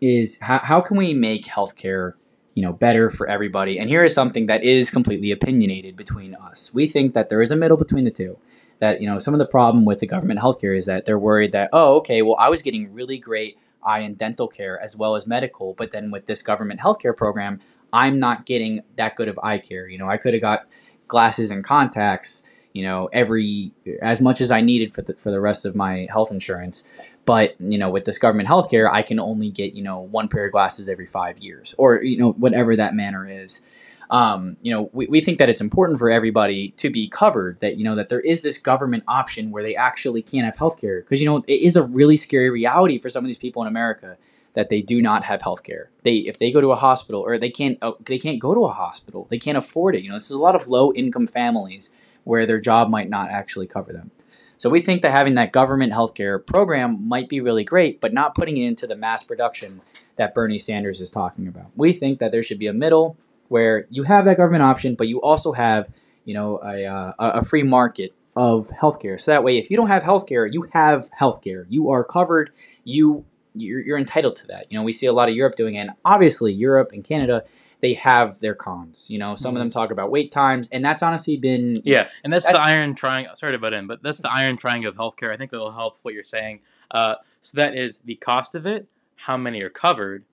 is 0.00 0.38
how, 0.40 0.58
how 0.58 0.80
can 0.80 0.96
we 0.96 1.14
make 1.14 1.44
healthcare, 1.44 2.14
you 2.54 2.62
know, 2.62 2.72
better 2.72 3.10
for 3.10 3.26
everybody? 3.26 3.78
And 3.78 3.88
here 3.88 4.04
is 4.04 4.14
something 4.14 4.46
that 4.46 4.64
is 4.64 4.90
completely 4.90 5.30
opinionated 5.30 5.96
between 5.96 6.34
us. 6.34 6.72
We 6.74 6.86
think 6.86 7.14
that 7.14 7.28
there 7.28 7.42
is 7.42 7.50
a 7.50 7.56
middle 7.56 7.76
between 7.76 8.04
the 8.04 8.10
two. 8.10 8.38
That 8.78 9.00
you 9.00 9.08
know, 9.08 9.18
some 9.18 9.32
of 9.32 9.38
the 9.38 9.46
problem 9.46 9.86
with 9.86 10.00
the 10.00 10.06
government 10.06 10.40
healthcare 10.40 10.76
is 10.76 10.84
that 10.84 11.06
they're 11.06 11.18
worried 11.18 11.52
that 11.52 11.70
oh, 11.72 11.96
okay, 11.96 12.20
well, 12.20 12.36
I 12.38 12.50
was 12.50 12.60
getting 12.62 12.92
really 12.92 13.18
great 13.18 13.56
eye 13.82 14.00
and 14.00 14.18
dental 14.18 14.48
care 14.48 14.78
as 14.82 14.96
well 14.96 15.14
as 15.14 15.26
medical, 15.26 15.72
but 15.72 15.92
then 15.92 16.10
with 16.10 16.26
this 16.26 16.42
government 16.42 16.80
healthcare 16.80 17.16
program, 17.16 17.60
I'm 17.92 18.18
not 18.18 18.44
getting 18.44 18.82
that 18.96 19.16
good 19.16 19.28
of 19.28 19.38
eye 19.42 19.58
care. 19.58 19.88
You 19.88 19.96
know, 19.96 20.10
I 20.10 20.18
could 20.18 20.34
have 20.34 20.42
got 20.42 20.66
glasses 21.08 21.50
and 21.50 21.64
contacts, 21.64 22.42
you 22.72 22.82
know, 22.82 23.08
every 23.12 23.72
as 24.02 24.20
much 24.20 24.40
as 24.40 24.50
I 24.50 24.60
needed 24.60 24.92
for 24.92 25.02
the 25.02 25.14
for 25.14 25.30
the 25.30 25.40
rest 25.40 25.64
of 25.64 25.74
my 25.74 26.06
health 26.10 26.30
insurance. 26.30 26.84
But 27.26 27.56
you 27.60 27.76
know, 27.76 27.90
with 27.90 28.06
this 28.06 28.18
government 28.18 28.48
healthcare, 28.48 28.90
I 28.90 29.02
can 29.02 29.20
only 29.20 29.50
get 29.50 29.74
you 29.74 29.82
know 29.82 30.00
one 30.00 30.28
pair 30.28 30.46
of 30.46 30.52
glasses 30.52 30.88
every 30.88 31.06
five 31.06 31.38
years, 31.38 31.74
or 31.76 32.02
you 32.02 32.16
know 32.16 32.32
whatever 32.32 32.74
that 32.76 32.94
manner 32.94 33.28
is. 33.28 33.66
Um, 34.08 34.56
you 34.62 34.70
know, 34.70 34.88
we, 34.92 35.08
we 35.08 35.20
think 35.20 35.38
that 35.38 35.50
it's 35.50 35.60
important 35.60 35.98
for 35.98 36.08
everybody 36.08 36.68
to 36.76 36.88
be 36.88 37.08
covered. 37.08 37.58
That 37.60 37.76
you 37.76 37.84
know 37.84 37.96
that 37.96 38.08
there 38.08 38.20
is 38.20 38.42
this 38.42 38.56
government 38.56 39.02
option 39.08 39.50
where 39.50 39.62
they 39.62 39.74
actually 39.74 40.22
can 40.22 40.44
have 40.44 40.56
healthcare 40.56 41.02
because 41.02 41.20
you 41.20 41.26
know 41.26 41.44
it 41.48 41.60
is 41.60 41.74
a 41.74 41.82
really 41.82 42.16
scary 42.16 42.48
reality 42.48 42.98
for 42.98 43.08
some 43.08 43.24
of 43.24 43.26
these 43.26 43.38
people 43.38 43.60
in 43.60 43.68
America 43.68 44.16
that 44.54 44.70
they 44.70 44.80
do 44.80 45.02
not 45.02 45.24
have 45.24 45.42
health 45.42 45.64
care. 45.64 45.90
They 46.04 46.18
if 46.18 46.38
they 46.38 46.52
go 46.52 46.60
to 46.60 46.70
a 46.70 46.76
hospital 46.76 47.20
or 47.20 47.38
they 47.38 47.50
can't 47.50 47.76
uh, 47.82 47.92
they 48.04 48.18
can't 48.18 48.38
go 48.38 48.54
to 48.54 48.64
a 48.66 48.72
hospital. 48.72 49.26
They 49.28 49.38
can't 49.38 49.58
afford 49.58 49.96
it. 49.96 50.04
You 50.04 50.10
know, 50.10 50.16
this 50.16 50.30
is 50.30 50.36
a 50.36 50.40
lot 50.40 50.54
of 50.54 50.68
low 50.68 50.92
income 50.92 51.26
families 51.26 51.90
where 52.22 52.46
their 52.46 52.60
job 52.60 52.88
might 52.88 53.08
not 53.08 53.30
actually 53.30 53.66
cover 53.66 53.92
them. 53.92 54.10
So 54.58 54.70
we 54.70 54.80
think 54.80 55.02
that 55.02 55.10
having 55.10 55.34
that 55.34 55.52
government 55.52 55.92
healthcare 55.92 56.44
program 56.44 57.06
might 57.06 57.28
be 57.28 57.40
really 57.40 57.64
great, 57.64 58.00
but 58.00 58.12
not 58.12 58.34
putting 58.34 58.56
it 58.56 58.66
into 58.66 58.86
the 58.86 58.96
mass 58.96 59.22
production 59.22 59.82
that 60.16 60.34
Bernie 60.34 60.58
Sanders 60.58 61.00
is 61.00 61.10
talking 61.10 61.46
about. 61.46 61.66
We 61.76 61.92
think 61.92 62.18
that 62.18 62.32
there 62.32 62.42
should 62.42 62.58
be 62.58 62.66
a 62.66 62.72
middle 62.72 63.16
where 63.48 63.86
you 63.90 64.04
have 64.04 64.24
that 64.24 64.38
government 64.38 64.62
option, 64.62 64.94
but 64.94 65.08
you 65.08 65.20
also 65.20 65.52
have, 65.52 65.88
you 66.24 66.34
know, 66.34 66.58
a, 66.64 66.84
uh, 66.84 67.12
a 67.18 67.44
free 67.44 67.62
market 67.62 68.14
of 68.34 68.68
healthcare. 68.68 69.18
So 69.18 69.30
that 69.30 69.44
way, 69.44 69.58
if 69.58 69.70
you 69.70 69.76
don't 69.76 69.88
have 69.88 70.02
healthcare, 70.02 70.52
you 70.52 70.68
have 70.72 71.08
healthcare. 71.18 71.64
You 71.68 71.90
are 71.90 72.04
covered. 72.04 72.50
You 72.84 73.24
you're, 73.60 73.80
you're 73.80 73.98
entitled 73.98 74.36
to 74.36 74.46
that. 74.48 74.66
You 74.70 74.78
know, 74.78 74.84
we 74.84 74.92
see 74.92 75.06
a 75.06 75.12
lot 75.12 75.28
of 75.28 75.34
Europe 75.34 75.54
doing 75.54 75.74
it. 75.74 75.80
And 75.80 75.90
obviously, 76.04 76.52
Europe 76.52 76.92
and 76.92 77.02
Canada, 77.04 77.44
they 77.80 77.94
have 77.94 78.40
their 78.40 78.54
cons. 78.54 79.10
You 79.10 79.18
know, 79.18 79.34
some 79.34 79.50
mm-hmm. 79.50 79.56
of 79.56 79.60
them 79.60 79.70
talk 79.70 79.90
about 79.90 80.10
wait 80.10 80.30
times, 80.32 80.68
and 80.70 80.84
that's 80.84 81.02
honestly 81.02 81.36
been 81.36 81.78
yeah. 81.84 82.08
And 82.24 82.32
that's, 82.32 82.46
that's 82.46 82.58
the 82.58 82.64
iron 82.64 82.94
triangle. 82.94 83.34
Sorry 83.36 83.52
to 83.52 83.58
butt 83.58 83.74
in, 83.74 83.86
but 83.86 84.02
that's 84.02 84.18
the 84.18 84.32
iron 84.32 84.56
triangle 84.56 84.90
of 84.90 84.96
healthcare. 84.96 85.32
I 85.32 85.36
think 85.36 85.52
it 85.52 85.58
will 85.58 85.72
help 85.72 85.98
what 86.02 86.14
you're 86.14 86.22
saying. 86.22 86.60
Uh, 86.90 87.16
so 87.40 87.56
that 87.56 87.76
is 87.76 87.98
the 87.98 88.14
cost 88.16 88.54
of 88.54 88.66
it, 88.66 88.86
how 89.16 89.36
many 89.36 89.62
are 89.62 89.70
covered, 89.70 90.24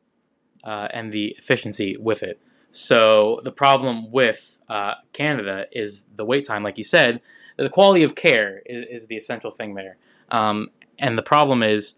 uh, 0.64 0.88
and 0.92 1.12
the 1.12 1.36
efficiency 1.38 1.98
with 1.98 2.24
it. 2.24 2.40
So 2.72 3.40
the 3.44 3.52
problem 3.52 4.12
with 4.12 4.60
uh, 4.68 4.96
Canada 5.12 5.68
is 5.72 6.08
the 6.16 6.26
wait 6.26 6.46
time, 6.46 6.64
like 6.64 6.78
you 6.78 6.84
said. 6.84 7.22
The 7.56 7.70
quality 7.70 8.02
of 8.02 8.16
care 8.16 8.64
is, 8.66 8.86
is 8.90 9.08
the 9.08 9.16
essential 9.16 9.52
thing 9.52 9.76
there. 9.76 9.98
Um, 10.32 10.70
and 10.98 11.16
the 11.16 11.22
problem 11.22 11.62
is 11.62 11.96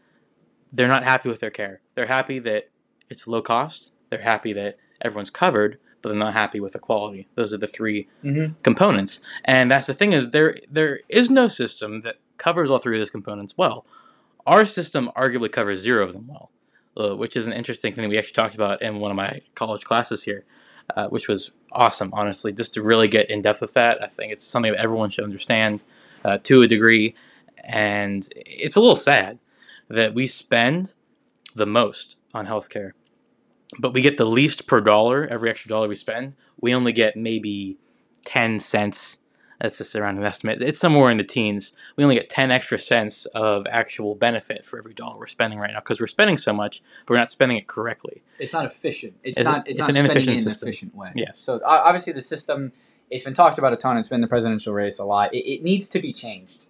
they're 0.72 0.88
not 0.88 1.03
happy 1.03 1.29
with 1.29 1.39
their 1.39 1.50
care. 1.50 1.81
They're 1.95 2.07
happy 2.07 2.39
that 2.39 2.70
it's 3.09 3.27
low 3.27 3.42
cost. 3.42 3.92
They're 4.09 4.22
happy 4.22 4.53
that 4.53 4.77
everyone's 5.01 5.29
covered, 5.29 5.79
but 6.01 6.09
they're 6.09 6.18
not 6.18 6.33
happy 6.33 6.59
with 6.59 6.74
the 6.74 6.79
quality. 6.79 7.27
Those 7.35 7.53
are 7.53 7.57
the 7.57 7.68
3 7.68 8.07
mm-hmm. 8.24 8.53
components. 8.61 9.22
And 9.44 9.70
that's 9.70 9.87
the 9.87 9.94
thing 9.94 10.13
is 10.13 10.31
there 10.31 10.55
there 10.70 11.00
is 11.09 11.29
no 11.29 11.48
system 11.48 12.01
that 12.01 12.18
covers 12.37 12.70
all 12.70 12.79
three 12.79 12.98
of 12.98 13.01
those 13.01 13.09
components 13.09 13.57
well. 13.57 13.85
Our 14.46 14.66
system 14.66 15.09
arguably 15.16 15.51
covers 15.51 15.79
zero 15.79 16.03
of 16.03 16.13
them 16.13 16.27
well, 16.27 16.51
uh, 16.98 17.16
which 17.16 17.35
is 17.35 17.48
an 17.48 17.53
interesting 17.53 17.94
thing 17.94 18.07
we 18.09 18.18
actually 18.18 18.33
talked 18.33 18.55
about 18.55 18.81
in 18.81 19.00
one 19.00 19.11
of 19.11 19.18
my 19.18 19.42
college 19.55 19.83
classes 19.83 20.24
here, 20.24 20.46
uh, 20.96 21.07
which 21.07 21.27
was 21.27 21.51
awesome, 21.72 22.11
honestly, 22.13 22.53
just 22.53 22.74
to 22.75 22.83
really 22.83 23.07
get 23.07 23.29
in 23.29 23.42
depth 23.42 23.61
with 23.61 23.74
that. 23.74 24.03
I 24.03 24.07
think 24.07 24.31
it's 24.31 24.46
something 24.46 24.72
that 24.74 24.81
everyone 24.81 25.09
should 25.09 25.24
understand 25.24 25.83
uh, 26.24 26.37
to 26.44 26.61
a 26.61 26.68
degree, 26.68 27.16
and 27.63 28.27
it's 28.35 28.75
a 28.75 28.79
little 28.79 28.96
sad 28.96 29.39
that 29.89 30.13
we 30.13 30.27
spend 30.27 30.93
the 31.53 31.65
most 31.65 32.15
on 32.33 32.45
healthcare, 32.45 32.91
but 33.79 33.93
we 33.93 34.01
get 34.01 34.17
the 34.17 34.25
least 34.25 34.67
per 34.67 34.81
dollar. 34.81 35.25
Every 35.27 35.50
extra 35.50 35.69
dollar 35.69 35.87
we 35.87 35.95
spend, 35.95 36.33
we 36.59 36.74
only 36.74 36.91
get 36.91 37.15
maybe 37.15 37.77
10 38.25 38.59
cents. 38.59 39.17
That's 39.59 39.77
just 39.77 39.95
around 39.95 40.17
an 40.17 40.25
estimate. 40.25 40.61
It's 40.61 40.79
somewhere 40.79 41.09
in 41.09 41.17
the 41.17 41.24
teens. 41.24 41.71
We 41.95 42.03
only 42.03 42.15
get 42.15 42.29
10 42.29 42.51
extra 42.51 42.77
cents 42.77 43.25
of 43.27 43.65
actual 43.69 44.13
benefit 44.13 44.65
for 44.65 44.77
every 44.77 44.93
dollar 44.93 45.17
we're 45.17 45.27
spending 45.27 45.59
right 45.59 45.71
now 45.71 45.79
because 45.79 46.01
we're 46.01 46.07
spending 46.07 46.37
so 46.37 46.51
much, 46.51 46.83
but 47.05 47.11
we're 47.11 47.19
not 47.19 47.31
spending 47.31 47.57
it 47.57 47.67
correctly. 47.67 48.21
It's 48.37 48.51
not 48.51 48.65
efficient. 48.65 49.13
It's, 49.24 49.39
it's 49.39 49.45
not. 49.45 49.67
It's, 49.67 49.79
it's 49.79 49.87
not 49.87 49.89
an 49.91 50.05
inefficient 50.05 50.39
in 50.39 50.48
an 50.48 50.51
efficient 50.51 50.95
way. 50.95 51.13
Yes. 51.15 51.39
So 51.39 51.61
obviously 51.65 52.11
the 52.11 52.21
system. 52.21 52.74
It's 53.09 53.24
been 53.24 53.35
talked 53.35 53.57
about 53.57 53.71
a 53.71 53.77
ton. 53.77 53.98
It's 53.98 54.07
been 54.07 54.21
the 54.21 54.27
presidential 54.27 54.74
race 54.74 55.00
a 55.00 55.05
lot. 55.05 55.33
It, 55.33 55.48
it 55.50 55.63
needs 55.63 55.87
to 55.89 56.00
be 56.00 56.11
changed. 56.11 56.65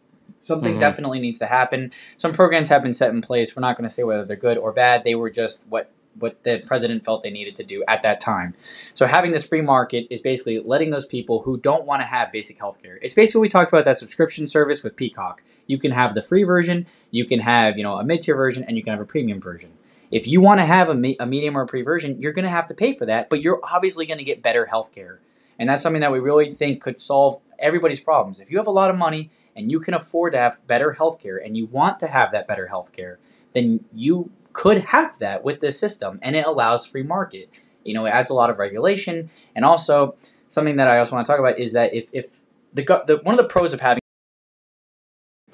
Something 0.45 0.73
mm-hmm. 0.73 0.79
definitely 0.79 1.19
needs 1.19 1.39
to 1.39 1.47
happen. 1.47 1.91
Some 2.17 2.31
programs 2.34 2.69
have 2.69 2.84
been 2.84 2.93
set 2.93 3.12
in 3.12 3.21
place. 3.21 3.55
We're 3.55 3.62
not 3.62 3.77
going 3.77 3.88
to 3.88 3.93
say 3.93 4.03
whether 4.03 4.25
they're 4.25 4.36
good 4.36 4.58
or 4.58 4.71
bad. 4.71 5.03
They 5.03 5.15
were 5.15 5.29
just 5.29 5.63
what 5.67 5.91
what 6.17 6.43
the 6.43 6.63
president 6.65 7.03
felt 7.03 7.23
they 7.23 7.29
needed 7.29 7.55
to 7.58 7.63
do 7.63 7.84
at 7.88 8.01
that 8.03 8.19
time. 8.19 8.53
So 8.93 9.05
having 9.05 9.31
this 9.31 9.45
free 9.45 9.62
market 9.62 10.08
is 10.10 10.21
basically 10.21 10.60
letting 10.60 10.89
those 10.89 11.05
people 11.05 11.41
who 11.41 11.58
don't 11.58 11.86
want 11.86 12.01
to 12.01 12.05
have 12.05 12.31
basic 12.31 12.58
health 12.58 12.81
care. 12.81 12.97
It's 13.01 13.13
basically 13.13 13.41
we 13.41 13.49
talked 13.49 13.71
about 13.71 13.84
that 13.84 13.97
subscription 13.97 14.47
service 14.47 14.81
with 14.81 14.95
Peacock. 14.95 15.43
You 15.67 15.77
can 15.77 15.91
have 15.91 16.15
the 16.15 16.21
free 16.21 16.43
version, 16.43 16.86
you 17.12 17.25
can 17.25 17.41
have, 17.41 17.77
you 17.77 17.84
know, 17.84 17.97
a 17.97 18.03
mid-tier 18.05 18.36
version 18.36 18.63
and 18.63 18.77
you 18.77 18.84
can 18.84 18.91
have 18.91 19.01
a 19.01 19.05
premium 19.05 19.41
version. 19.41 19.73
If 20.12 20.27
you 20.27 20.39
want 20.39 20.60
to 20.60 20.65
have 20.65 20.89
a, 20.89 20.95
me- 20.95 21.17
a 21.19 21.25
medium 21.25 21.58
or 21.58 21.63
a 21.63 21.67
pre 21.67 21.81
version, 21.81 22.21
you're 22.21 22.31
going 22.31 22.45
to 22.45 22.51
have 22.51 22.67
to 22.67 22.73
pay 22.73 22.93
for 22.93 23.05
that, 23.05 23.29
but 23.29 23.41
you're 23.41 23.60
obviously 23.63 24.05
going 24.05 24.19
to 24.19 24.23
get 24.23 24.41
better 24.41 24.67
health 24.67 24.93
care. 24.93 25.19
And 25.58 25.70
that's 25.70 25.82
something 25.82 26.02
that 26.02 26.12
we 26.12 26.20
really 26.20 26.52
think 26.52 26.82
could 26.82 27.02
solve 27.02 27.41
everybody's 27.60 28.00
problems. 28.00 28.39
If 28.39 28.52
you 28.52 28.58
have 28.58 28.68
a 28.68 28.72
lot 28.72 28.89
of 28.89 28.98
money 28.98 29.30
and 29.56 29.72
you 29.72 29.80
can 29.80 29.94
afford 29.94 30.34
to 30.34 30.38
have 30.38 30.65
better 30.68 30.96
healthcare 31.00 31.44
and 31.44 31.56
you 31.56 31.65
want 31.65 32.00
to 32.00 32.08
have 32.08 32.32
that 32.32 32.48
better 32.48 32.68
healthcare, 32.72 33.18
then 33.54 33.86
you 33.94 34.32
could 34.54 34.80
have 34.80 35.20
that 35.20 35.44
with 35.44 35.62
this 35.62 35.80
system 35.80 36.20
and 36.22 36.36
it 36.36 36.46
allows 36.46 36.86
free 36.86 37.04
market. 37.04 37.50
You 37.84 37.94
know, 37.94 38.06
it 38.06 38.10
adds 38.10 38.30
a 38.30 38.34
lot 38.34 38.50
of 38.50 38.60
regulation 38.60 39.30
and 39.56 39.63
also 39.63 40.15
something 40.48 40.76
that 40.76 40.88
I 40.88 41.00
also 41.00 41.15
want 41.15 41.26
to 41.26 41.32
talk 41.32 41.39
about 41.39 41.60
is 41.60 41.74
that 41.74 41.94
if, 41.94 42.10
if 42.12 42.41
the, 42.74 42.84
the 43.06 43.18
one 43.24 43.34
of 43.34 43.38
the 43.38 43.48
pros 43.48 43.74
of 43.74 43.80
having 43.80 44.02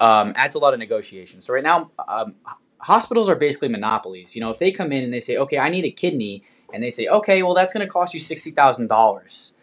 um, 0.00 0.32
adds 0.34 0.56
a 0.56 0.58
lot 0.58 0.72
of 0.72 0.80
negotiation. 0.80 1.40
So 1.40 1.54
right 1.54 1.62
now, 1.62 1.92
um, 2.08 2.34
hospitals 2.80 3.28
are 3.28 3.36
basically 3.36 3.68
monopolies. 3.68 4.34
You 4.34 4.40
know, 4.40 4.50
if 4.50 4.58
they 4.58 4.72
come 4.72 4.90
in 4.90 5.04
and 5.04 5.12
they 5.12 5.20
say, 5.20 5.36
okay, 5.36 5.58
I 5.58 5.68
need 5.68 5.84
a 5.84 5.90
kidney, 5.90 6.42
and 6.74 6.82
they 6.82 6.90
say, 6.90 7.06
okay, 7.06 7.42
well, 7.42 7.54
that's 7.54 7.72
going 7.72 7.86
to 7.86 7.90
cost 7.90 8.12
you 8.14 8.18
sixty 8.20 8.50
thousand 8.50 8.88
dollars 8.88 9.54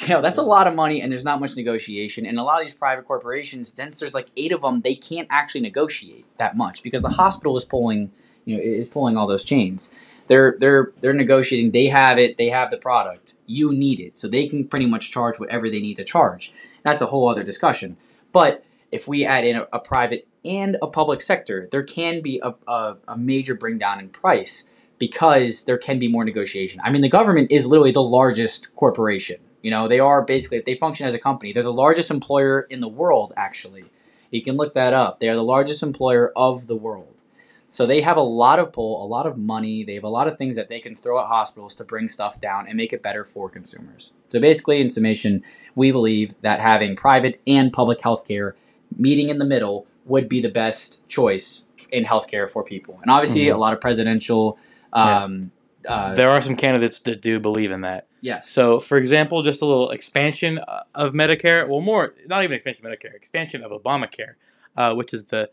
you 0.00 0.08
know 0.08 0.20
that's 0.20 0.38
a 0.38 0.42
lot 0.42 0.66
of 0.66 0.74
money 0.74 1.00
and 1.00 1.10
there's 1.10 1.24
not 1.24 1.40
much 1.40 1.56
negotiation. 1.56 2.24
And 2.24 2.38
a 2.38 2.42
lot 2.42 2.60
of 2.60 2.66
these 2.66 2.74
private 2.74 3.06
corporations 3.06 3.72
since 3.74 3.98
there's 3.98 4.14
like 4.14 4.30
eight 4.36 4.52
of 4.52 4.62
them 4.62 4.82
they 4.82 4.94
can't 4.94 5.28
actually 5.30 5.60
negotiate 5.62 6.24
that 6.38 6.56
much 6.56 6.82
because 6.82 7.02
the 7.02 7.10
hospital 7.10 7.56
is 7.56 7.64
pulling 7.64 8.12
you 8.44 8.56
know 8.56 8.62
is 8.62 8.88
pulling 8.88 9.16
all 9.16 9.26
those 9.26 9.44
chains. 9.44 9.90
They're 10.28 10.56
they're 10.58 10.92
they're 11.00 11.12
negotiating. 11.12 11.72
They 11.72 11.86
have 11.86 12.18
it. 12.18 12.36
They 12.36 12.50
have 12.50 12.70
the 12.70 12.76
product. 12.76 13.34
You 13.46 13.72
need 13.72 13.98
it. 13.98 14.18
So 14.18 14.28
they 14.28 14.46
can 14.46 14.66
pretty 14.68 14.86
much 14.86 15.10
charge 15.10 15.38
whatever 15.38 15.68
they 15.68 15.80
need 15.80 15.96
to 15.96 16.04
charge. 16.04 16.52
That's 16.84 17.02
a 17.02 17.06
whole 17.06 17.28
other 17.28 17.42
discussion. 17.42 17.96
But 18.32 18.64
if 18.92 19.08
we 19.08 19.24
add 19.24 19.44
in 19.44 19.56
a, 19.56 19.66
a 19.72 19.78
private 19.78 20.26
and 20.44 20.76
a 20.80 20.86
public 20.86 21.20
sector 21.20 21.68
there 21.70 21.82
can 21.82 22.22
be 22.22 22.40
a, 22.42 22.54
a, 22.66 22.96
a 23.08 23.18
major 23.18 23.54
bring 23.54 23.76
down 23.76 23.98
in 23.98 24.08
price 24.08 24.70
because 24.98 25.64
there 25.64 25.76
can 25.76 25.98
be 25.98 26.08
more 26.08 26.24
negotiation. 26.24 26.80
I 26.84 26.90
mean 26.90 27.02
the 27.02 27.08
government 27.08 27.50
is 27.50 27.66
literally 27.66 27.90
the 27.90 28.02
largest 28.02 28.74
corporation 28.76 29.40
you 29.62 29.70
know, 29.70 29.88
they 29.88 30.00
are 30.00 30.22
basically, 30.22 30.62
they 30.64 30.76
function 30.76 31.06
as 31.06 31.14
a 31.14 31.18
company. 31.18 31.52
They're 31.52 31.62
the 31.62 31.72
largest 31.72 32.10
employer 32.10 32.62
in 32.62 32.80
the 32.80 32.88
world, 32.88 33.32
actually. 33.36 33.84
You 34.30 34.42
can 34.42 34.56
look 34.56 34.74
that 34.74 34.92
up. 34.92 35.20
They 35.20 35.28
are 35.28 35.34
the 35.34 35.44
largest 35.44 35.82
employer 35.82 36.32
of 36.36 36.66
the 36.66 36.76
world. 36.76 37.22
So 37.70 37.86
they 37.86 38.00
have 38.00 38.16
a 38.16 38.22
lot 38.22 38.58
of 38.58 38.72
pull, 38.72 39.04
a 39.04 39.06
lot 39.06 39.26
of 39.26 39.36
money. 39.36 39.84
They 39.84 39.94
have 39.94 40.04
a 40.04 40.08
lot 40.08 40.26
of 40.26 40.38
things 40.38 40.56
that 40.56 40.68
they 40.68 40.80
can 40.80 40.94
throw 40.94 41.20
at 41.20 41.26
hospitals 41.26 41.74
to 41.76 41.84
bring 41.84 42.08
stuff 42.08 42.40
down 42.40 42.66
and 42.66 42.76
make 42.76 42.92
it 42.92 43.02
better 43.02 43.24
for 43.24 43.50
consumers. 43.50 44.12
So 44.30 44.40
basically, 44.40 44.80
in 44.80 44.88
summation, 44.88 45.42
we 45.74 45.92
believe 45.92 46.34
that 46.40 46.60
having 46.60 46.96
private 46.96 47.40
and 47.46 47.72
public 47.72 47.98
healthcare 47.98 48.52
meeting 48.96 49.28
in 49.28 49.38
the 49.38 49.44
middle 49.44 49.86
would 50.06 50.28
be 50.28 50.40
the 50.40 50.48
best 50.48 51.06
choice 51.08 51.66
in 51.90 52.04
healthcare 52.04 52.50
for 52.50 52.64
people. 52.64 52.98
And 53.02 53.10
obviously, 53.10 53.42
mm-hmm. 53.42 53.56
a 53.56 53.58
lot 53.58 53.74
of 53.74 53.80
presidential. 53.80 54.58
Um, 54.94 55.50
yeah. 55.84 55.92
uh, 55.92 56.14
there 56.14 56.30
are 56.30 56.40
some 56.40 56.56
candidates 56.56 57.00
that 57.00 57.20
do 57.20 57.38
believe 57.38 57.70
in 57.70 57.82
that. 57.82 58.07
Yes. 58.20 58.48
So, 58.50 58.80
for 58.80 58.98
example, 58.98 59.42
just 59.42 59.62
a 59.62 59.66
little 59.66 59.90
expansion 59.90 60.58
uh, 60.58 60.82
of 60.94 61.12
Medicare. 61.12 61.68
Well, 61.68 61.80
more, 61.80 62.14
not 62.26 62.42
even 62.42 62.54
expansion 62.54 62.86
of 62.86 62.92
Medicare, 62.92 63.14
expansion 63.14 63.62
of 63.62 63.70
Obamacare, 63.70 64.34
uh, 64.76 64.94
which 64.94 65.14
is 65.14 65.24
the 65.24 65.50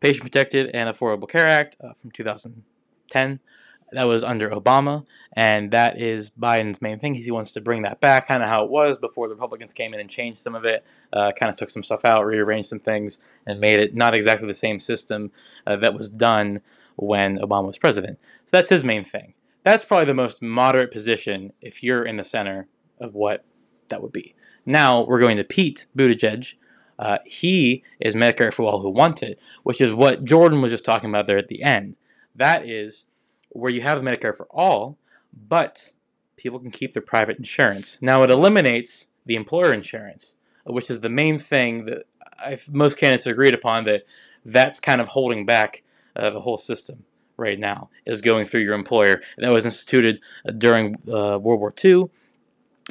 Patient 0.00 0.22
Protected 0.22 0.70
and 0.74 0.88
Affordable 0.88 1.28
Care 1.28 1.46
Act 1.46 1.76
uh, 1.82 1.92
from 1.92 2.10
2010. 2.10 3.40
that 3.92 4.04
was 4.04 4.24
under 4.24 4.50
Obama, 4.50 5.06
and 5.34 5.70
that 5.70 6.00
is 6.00 6.30
Biden's 6.30 6.80
main 6.80 6.98
thing. 6.98 7.14
He 7.14 7.30
wants 7.30 7.52
to 7.52 7.60
bring 7.60 7.82
that 7.82 8.00
back, 8.00 8.28
kind 8.28 8.42
of 8.42 8.48
how 8.48 8.64
it 8.64 8.70
was 8.70 8.98
before 8.98 9.28
the 9.28 9.34
Republicans 9.34 9.72
came 9.72 9.94
in 9.94 10.00
and 10.00 10.08
changed 10.08 10.38
some 10.38 10.54
of 10.54 10.64
it, 10.64 10.84
uh, 11.12 11.32
kind 11.32 11.50
of 11.50 11.56
took 11.56 11.70
some 11.70 11.82
stuff 11.82 12.04
out, 12.04 12.24
rearranged 12.24 12.68
some 12.68 12.80
things, 12.80 13.20
and 13.46 13.60
made 13.60 13.78
it 13.78 13.94
not 13.94 14.14
exactly 14.14 14.46
the 14.46 14.54
same 14.54 14.80
system 14.80 15.30
uh, 15.66 15.76
that 15.76 15.94
was 15.94 16.08
done 16.08 16.60
when 16.96 17.36
Obama 17.38 17.66
was 17.66 17.78
president. 17.78 18.18
So 18.46 18.56
that's 18.56 18.68
his 18.68 18.84
main 18.84 19.04
thing. 19.04 19.34
That's 19.62 19.84
probably 19.84 20.06
the 20.06 20.14
most 20.14 20.42
moderate 20.42 20.90
position 20.90 21.52
if 21.60 21.82
you're 21.82 22.04
in 22.04 22.16
the 22.16 22.24
center 22.24 22.68
of 22.98 23.14
what 23.14 23.44
that 23.88 24.02
would 24.02 24.12
be. 24.12 24.34
Now 24.64 25.02
we're 25.02 25.20
going 25.20 25.36
to 25.36 25.44
Pete 25.44 25.86
Buttigieg. 25.96 26.54
Uh, 26.98 27.18
he 27.24 27.82
is 27.98 28.14
Medicare 28.14 28.52
for 28.52 28.64
all 28.64 28.80
who 28.80 28.90
want 28.90 29.22
it, 29.22 29.38
which 29.62 29.80
is 29.80 29.94
what 29.94 30.24
Jordan 30.24 30.60
was 30.60 30.70
just 30.70 30.84
talking 30.84 31.10
about 31.10 31.26
there 31.26 31.38
at 31.38 31.48
the 31.48 31.62
end. 31.62 31.98
That 32.34 32.66
is 32.66 33.04
where 33.50 33.70
you 33.70 33.80
have 33.82 34.02
Medicare 34.02 34.34
for 34.34 34.46
all, 34.50 34.98
but 35.32 35.92
people 36.36 36.58
can 36.58 36.70
keep 36.70 36.92
their 36.92 37.02
private 37.02 37.38
insurance. 37.38 37.98
Now 38.00 38.22
it 38.22 38.30
eliminates 38.30 39.08
the 39.26 39.34
employer 39.34 39.72
insurance, 39.72 40.36
which 40.64 40.90
is 40.90 41.00
the 41.00 41.08
main 41.08 41.38
thing 41.38 41.86
that 41.86 42.04
I've, 42.38 42.72
most 42.72 42.96
candidates 42.98 43.26
agreed 43.26 43.54
upon 43.54 43.84
that 43.84 44.04
that's 44.44 44.80
kind 44.80 45.00
of 45.00 45.08
holding 45.08 45.44
back 45.44 45.82
uh, 46.16 46.30
the 46.30 46.40
whole 46.40 46.56
system 46.56 47.04
right 47.40 47.58
now 47.58 47.90
is 48.06 48.20
going 48.20 48.46
through 48.46 48.60
your 48.60 48.74
employer. 48.74 49.20
That 49.38 49.50
was 49.50 49.64
instituted 49.66 50.20
uh, 50.46 50.52
during 50.52 50.96
uh, 51.08 51.38
World 51.38 51.60
War 51.60 51.74
II 51.82 52.04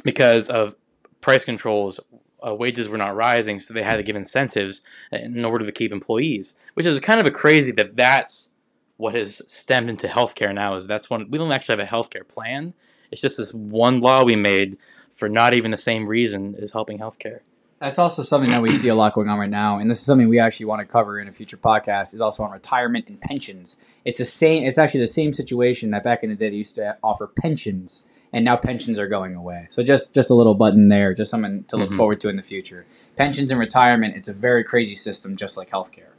because 0.04 0.50
of 0.50 0.74
price 1.20 1.44
controls. 1.44 2.00
Uh, 2.46 2.54
wages 2.54 2.88
were 2.88 2.98
not 2.98 3.14
rising, 3.14 3.60
so 3.60 3.74
they 3.74 3.82
had 3.82 3.96
to 3.96 4.02
give 4.02 4.16
incentives 4.16 4.82
in 5.12 5.44
order 5.44 5.64
to 5.64 5.72
keep 5.72 5.92
employees, 5.92 6.54
which 6.74 6.86
is 6.86 6.98
kind 7.00 7.20
of 7.20 7.26
a 7.26 7.30
crazy 7.30 7.70
that 7.72 7.96
that's 7.96 8.50
what 8.96 9.14
has 9.14 9.40
stemmed 9.50 9.88
into 9.88 10.06
healthcare 10.06 10.54
now 10.54 10.74
is 10.74 10.86
that's 10.86 11.08
one 11.08 11.30
we 11.30 11.38
don't 11.38 11.52
actually 11.52 11.78
have 11.78 11.86
a 11.86 11.90
healthcare 11.90 12.26
plan. 12.26 12.74
It's 13.10 13.22
just 13.22 13.38
this 13.38 13.54
one 13.54 14.00
law 14.00 14.24
we 14.24 14.36
made 14.36 14.76
for 15.10 15.28
not 15.28 15.54
even 15.54 15.70
the 15.70 15.76
same 15.76 16.06
reason 16.06 16.54
is 16.54 16.72
helping 16.72 16.98
healthcare. 16.98 17.40
That's 17.80 17.98
also 17.98 18.20
something 18.20 18.50
that 18.50 18.60
we 18.60 18.74
see 18.74 18.88
a 18.88 18.94
lot 18.94 19.14
going 19.14 19.30
on 19.30 19.38
right 19.38 19.48
now, 19.48 19.78
and 19.78 19.88
this 19.88 20.00
is 20.00 20.04
something 20.04 20.28
we 20.28 20.38
actually 20.38 20.66
want 20.66 20.80
to 20.80 20.86
cover 20.86 21.18
in 21.18 21.28
a 21.28 21.32
future 21.32 21.56
podcast. 21.56 22.12
Is 22.12 22.20
also 22.20 22.42
on 22.42 22.50
retirement 22.50 23.08
and 23.08 23.18
pensions. 23.18 23.78
It's 24.04 24.18
the 24.18 24.26
same. 24.26 24.64
It's 24.64 24.76
actually 24.76 25.00
the 25.00 25.06
same 25.06 25.32
situation 25.32 25.90
that 25.92 26.02
back 26.02 26.22
in 26.22 26.28
the 26.28 26.36
day 26.36 26.50
they 26.50 26.56
used 26.56 26.74
to 26.74 26.98
offer 27.02 27.26
pensions, 27.26 28.04
and 28.34 28.44
now 28.44 28.58
pensions 28.58 28.98
are 28.98 29.08
going 29.08 29.34
away. 29.34 29.66
So 29.70 29.82
just 29.82 30.12
just 30.12 30.28
a 30.28 30.34
little 30.34 30.54
button 30.54 30.88
there, 30.88 31.14
just 31.14 31.30
something 31.30 31.64
to 31.64 31.78
look 31.78 31.88
mm-hmm. 31.88 31.96
forward 31.96 32.20
to 32.20 32.28
in 32.28 32.36
the 32.36 32.42
future. 32.42 32.84
Pensions 33.16 33.50
and 33.50 33.58
retirement. 33.58 34.14
It's 34.14 34.28
a 34.28 34.34
very 34.34 34.62
crazy 34.62 34.94
system, 34.94 35.34
just 35.34 35.56
like 35.56 35.70
healthcare. 35.70 36.12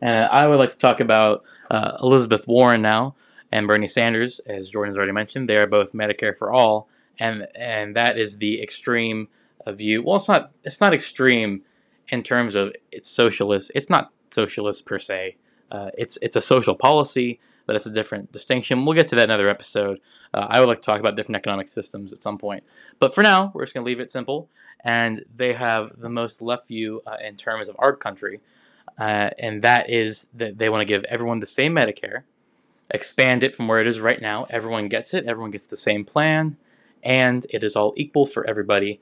And 0.00 0.26
I 0.26 0.48
would 0.48 0.58
like 0.58 0.72
to 0.72 0.78
talk 0.78 0.98
about 0.98 1.44
uh, 1.70 1.98
Elizabeth 2.02 2.48
Warren 2.48 2.82
now 2.82 3.14
and 3.52 3.68
Bernie 3.68 3.86
Sanders, 3.86 4.40
as 4.40 4.68
Jordan's 4.68 4.96
already 4.96 5.12
mentioned. 5.12 5.48
They 5.48 5.56
are 5.56 5.68
both 5.68 5.92
Medicare 5.92 6.36
for 6.36 6.52
all, 6.52 6.88
and 7.20 7.46
and 7.54 7.94
that 7.94 8.18
is 8.18 8.38
the 8.38 8.60
extreme 8.60 9.28
view. 9.72 10.02
Well, 10.02 10.16
it's 10.16 10.28
not 10.28 10.52
it's 10.64 10.80
not 10.80 10.94
extreme 10.94 11.62
in 12.08 12.22
terms 12.22 12.54
of 12.54 12.72
it's 12.92 13.08
socialist. 13.08 13.70
It's 13.74 13.90
not 13.90 14.12
socialist 14.30 14.86
per 14.86 14.98
se. 14.98 15.36
Uh, 15.70 15.90
it's 15.96 16.18
it's 16.22 16.36
a 16.36 16.40
social 16.40 16.74
policy, 16.74 17.40
but 17.66 17.76
it's 17.76 17.86
a 17.86 17.92
different 17.92 18.32
distinction. 18.32 18.84
We'll 18.84 18.94
get 18.94 19.08
to 19.08 19.16
that 19.16 19.24
another 19.24 19.48
episode. 19.48 20.00
Uh, 20.32 20.46
I 20.48 20.60
would 20.60 20.68
like 20.68 20.78
to 20.78 20.84
talk 20.84 21.00
about 21.00 21.16
different 21.16 21.36
economic 21.36 21.68
systems 21.68 22.12
at 22.12 22.22
some 22.22 22.38
point. 22.38 22.64
But 22.98 23.14
for 23.14 23.22
now, 23.22 23.50
we're 23.54 23.62
just 23.62 23.74
going 23.74 23.84
to 23.84 23.88
leave 23.88 24.00
it 24.00 24.10
simple. 24.10 24.48
And 24.84 25.24
they 25.34 25.54
have 25.54 25.98
the 25.98 26.08
most 26.08 26.40
left 26.40 26.68
view 26.68 27.02
uh, 27.06 27.16
in 27.22 27.36
terms 27.36 27.68
of 27.68 27.76
our 27.78 27.96
country 27.96 28.40
uh, 28.98 29.30
and 29.38 29.62
that 29.62 29.88
is 29.88 30.28
that 30.34 30.58
they 30.58 30.68
want 30.68 30.80
to 30.80 30.84
give 30.84 31.04
everyone 31.04 31.38
the 31.38 31.46
same 31.46 31.74
Medicare, 31.74 32.22
expand 32.90 33.42
it 33.42 33.54
from 33.54 33.68
where 33.68 33.80
it 33.80 33.86
is 33.86 34.00
right 34.00 34.20
now. 34.20 34.46
Everyone 34.50 34.88
gets 34.88 35.14
it, 35.14 35.26
everyone 35.26 35.52
gets 35.52 35.66
the 35.66 35.76
same 35.76 36.04
plan, 36.04 36.56
and 37.02 37.46
it 37.50 37.62
is 37.62 37.76
all 37.76 37.92
equal 37.96 38.26
for 38.26 38.46
everybody. 38.46 39.00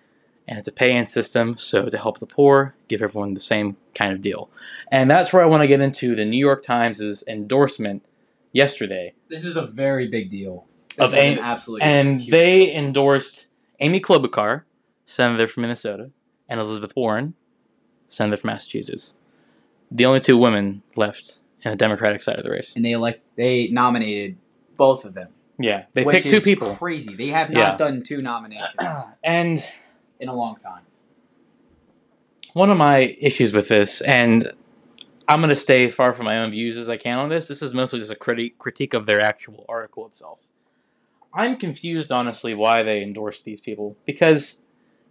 And 0.48 0.58
it's 0.58 0.68
a 0.68 0.72
pay 0.72 0.96
in 0.96 1.06
system, 1.06 1.56
so 1.56 1.86
to 1.86 1.98
help 1.98 2.18
the 2.18 2.26
poor, 2.26 2.76
give 2.86 3.02
everyone 3.02 3.34
the 3.34 3.40
same 3.40 3.76
kind 3.94 4.12
of 4.12 4.20
deal. 4.20 4.48
And 4.92 5.10
that's 5.10 5.32
where 5.32 5.42
I 5.42 5.46
want 5.46 5.62
to 5.62 5.66
get 5.66 5.80
into 5.80 6.14
the 6.14 6.24
New 6.24 6.38
York 6.38 6.62
Times' 6.62 7.24
endorsement 7.26 8.04
yesterday. 8.52 9.14
This 9.28 9.44
is 9.44 9.56
a 9.56 9.66
very 9.66 10.06
big 10.06 10.30
deal. 10.30 10.66
This 10.96 11.08
of 11.08 11.18
is 11.18 11.24
an 11.24 11.38
absolutely 11.40 11.82
And 11.82 12.20
they 12.20 12.66
deal. 12.66 12.76
endorsed 12.76 13.48
Amy 13.80 14.00
Klobuchar, 14.00 14.62
senator 15.04 15.48
from 15.48 15.62
Minnesota, 15.62 16.10
and 16.48 16.60
Elizabeth 16.60 16.94
Warren, 16.94 17.34
senator 18.06 18.36
from 18.36 18.48
Massachusetts 18.48 19.14
the 19.90 20.06
only 20.06 20.20
two 20.20 20.36
women 20.36 20.82
left 20.96 21.40
in 21.62 21.70
the 21.70 21.76
Democratic 21.76 22.22
side 22.22 22.36
of 22.36 22.44
the 22.44 22.50
race. 22.50 22.72
And 22.74 22.84
they 22.84 22.92
elect 22.92 23.22
they 23.36 23.68
nominated 23.68 24.36
both 24.76 25.04
of 25.04 25.14
them. 25.14 25.28
Yeah, 25.58 25.84
they 25.94 26.04
picked 26.04 26.28
two 26.28 26.40
people. 26.40 26.74
Crazy. 26.74 27.14
They 27.14 27.28
have 27.28 27.50
not 27.50 27.58
yeah. 27.58 27.76
done 27.76 28.02
two 28.02 28.20
nominations 28.20 28.74
and 29.24 29.64
in 30.20 30.28
a 30.28 30.34
long 30.34 30.56
time. 30.56 30.82
One 32.52 32.70
of 32.70 32.78
my 32.78 33.16
issues 33.20 33.52
with 33.52 33.68
this, 33.68 34.00
and 34.00 34.52
I'm 35.28 35.40
going 35.40 35.50
to 35.50 35.56
stay 35.56 35.88
far 35.88 36.12
from 36.12 36.24
my 36.24 36.38
own 36.38 36.50
views 36.50 36.76
as 36.76 36.88
I 36.88 36.96
can 36.96 37.18
on 37.18 37.28
this. 37.28 37.48
This 37.48 37.62
is 37.62 37.74
mostly 37.74 37.98
just 37.98 38.12
a 38.12 38.16
critique 38.16 38.58
critique 38.58 38.94
of 38.94 39.06
their 39.06 39.20
actual 39.20 39.64
article 39.68 40.06
itself. 40.06 40.48
I'm 41.34 41.56
confused, 41.56 42.10
honestly, 42.10 42.54
why 42.54 42.82
they 42.82 43.02
endorsed 43.02 43.44
these 43.44 43.60
people 43.60 43.96
because 44.06 44.62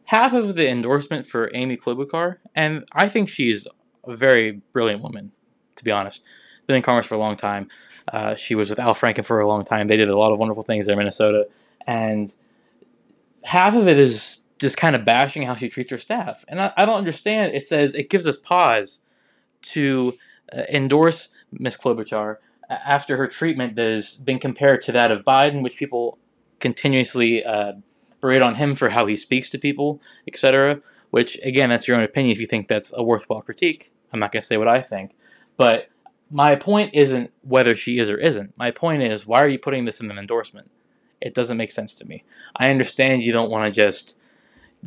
half 0.05 0.33
of 0.33 0.55
the 0.55 0.67
endorsement 0.67 1.27
for 1.27 1.51
Amy 1.53 1.77
Klobuchar, 1.77 2.37
and 2.55 2.85
I 2.93 3.07
think 3.09 3.29
she's 3.29 3.67
a 4.07 4.15
very 4.15 4.61
brilliant 4.71 5.03
woman, 5.03 5.31
to 5.75 5.83
be 5.83 5.91
honest. 5.91 6.23
Been 6.67 6.77
in 6.77 6.81
Congress 6.81 7.05
for 7.05 7.15
a 7.15 7.19
long 7.19 7.35
time. 7.35 7.67
Uh, 8.11 8.35
she 8.35 8.55
was 8.55 8.69
with 8.69 8.79
Al 8.79 8.93
Franken 8.93 9.25
for 9.25 9.39
a 9.39 9.47
long 9.47 9.63
time. 9.63 9.87
They 9.87 9.97
did 9.97 10.09
a 10.09 10.17
lot 10.17 10.31
of 10.31 10.39
wonderful 10.39 10.63
things 10.63 10.87
in 10.87 10.97
Minnesota, 10.97 11.47
and 11.85 12.33
half 13.43 13.75
of 13.75 13.87
it 13.87 13.99
is 13.99 14.39
just 14.59 14.77
kind 14.77 14.95
of 14.95 15.05
bashing 15.05 15.43
how 15.43 15.55
she 15.55 15.69
treats 15.69 15.91
her 15.91 15.97
staff. 15.97 16.45
And 16.47 16.61
I, 16.61 16.73
I 16.77 16.85
don't 16.85 16.97
understand. 16.97 17.53
It 17.53 17.67
says 17.67 17.95
it 17.95 18.09
gives 18.09 18.27
us 18.27 18.37
pause 18.37 19.01
to 19.63 20.17
uh, 20.55 20.63
endorse 20.69 21.29
Miss 21.51 21.75
Klobuchar 21.75 22.37
after 22.69 23.17
her 23.17 23.27
treatment 23.27 23.75
that 23.75 23.87
has 23.87 24.15
been 24.15 24.39
compared 24.39 24.81
to 24.83 24.91
that 24.91 25.11
of 25.11 25.23
Biden, 25.23 25.61
which 25.61 25.77
people 25.77 26.17
continuously 26.59 27.43
uh, 27.43 27.73
berate 28.21 28.41
on 28.41 28.55
him 28.55 28.75
for 28.75 28.89
how 28.89 29.05
he 29.05 29.15
speaks 29.15 29.49
to 29.49 29.57
people, 29.57 30.01
etc. 30.27 30.81
Which 31.11 31.37
again, 31.43 31.69
that's 31.69 31.87
your 31.87 31.97
own 31.97 32.03
opinion 32.03 32.31
if 32.31 32.39
you 32.39 32.47
think 32.47 32.67
that's 32.67 32.93
a 32.95 33.03
worthwhile 33.03 33.41
critique. 33.41 33.91
I'm 34.11 34.19
not 34.19 34.31
going 34.31 34.41
to 34.41 34.47
say 34.47 34.57
what 34.57 34.67
I 34.67 34.81
think. 34.81 35.11
But 35.57 35.89
my 36.29 36.55
point 36.55 36.91
isn't 36.93 37.31
whether 37.43 37.75
she 37.75 37.99
is 37.99 38.09
or 38.09 38.17
isn't. 38.17 38.57
My 38.57 38.71
point 38.71 39.03
is, 39.03 39.27
why 39.27 39.39
are 39.39 39.47
you 39.47 39.59
putting 39.59 39.85
this 39.85 39.99
in 39.99 40.09
an 40.09 40.17
endorsement? 40.17 40.71
It 41.21 41.33
doesn't 41.33 41.57
make 41.57 41.71
sense 41.71 41.95
to 41.95 42.05
me. 42.05 42.23
I 42.55 42.69
understand 42.69 43.21
you 43.21 43.31
don't 43.31 43.51
want 43.51 43.65
to 43.65 43.71
just 43.71 44.17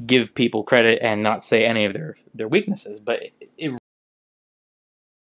give 0.07 0.35
people 0.35 0.62
credit 0.62 1.01
and 1.03 1.22
not 1.22 1.44
say 1.44 1.64
any 1.64 1.85
of 1.85 1.92
their, 1.92 2.16
their 2.35 2.48
weaknesses, 2.48 3.01
but 3.01 3.22
it, 3.22 3.51
it 3.57 3.79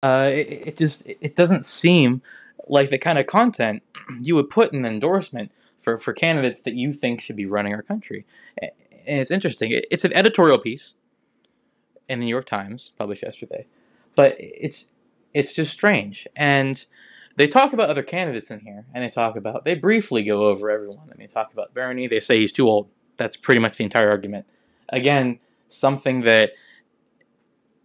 uh, 0.02 0.30
it, 0.32 0.68
it, 0.68 0.78
just 0.78 1.04
it 1.06 1.36
doesn't 1.36 1.66
seem 1.66 2.22
like 2.68 2.90
the 2.90 2.98
kind 2.98 3.18
of 3.18 3.26
content 3.26 3.84
you 4.22 4.36
would 4.36 4.50
put 4.50 4.74
in 4.74 4.80
an 4.80 4.86
endorsement 4.86 5.52
for, 5.78 5.98
for 5.98 6.12
candidates 6.12 6.62
that 6.62 6.74
you 6.74 6.92
think 6.92 7.22
should 7.22 7.38
be 7.38 7.46
running 7.46 7.74
our 7.74 7.82
country. 7.82 8.26
And 8.62 8.72
it's 9.20 9.32
interesting. 9.32 9.82
It's 9.90 10.04
an 10.04 10.14
editorial 10.14 10.58
piece 10.58 10.96
in 12.10 12.20
the 12.20 12.26
New 12.26 12.30
York 12.30 12.46
Times 12.46 12.92
published 12.98 13.24
yesterday 13.24 13.66
but 14.16 14.36
it's 14.40 14.92
it's 15.34 15.54
just 15.54 15.72
strange. 15.72 16.28
And 16.36 16.86
they 17.36 17.48
talk 17.48 17.74
about 17.74 17.90
other 17.90 18.04
candidates 18.04 18.52
in 18.52 18.60
here, 18.60 18.86
and 18.94 19.04
they 19.04 19.10
talk 19.10 19.36
about 19.36 19.66
they 19.66 19.76
briefly 19.76 20.24
go 20.24 20.46
over 20.46 20.70
everyone. 20.70 21.08
Mean, 21.08 21.16
they 21.20 21.28
talk 21.28 21.54
about 21.54 21.74
Bernie. 21.74 22.08
They 22.08 22.20
say 22.20 22.40
he's 22.40 22.52
too 22.52 22.68
old. 22.68 22.90
That's 23.18 23.38
pretty 23.38 23.60
much 23.60 23.78
the 23.78 23.84
entire 23.84 24.10
argument. 24.10 24.46
Again, 24.90 25.40
something 25.68 26.22
that 26.22 26.52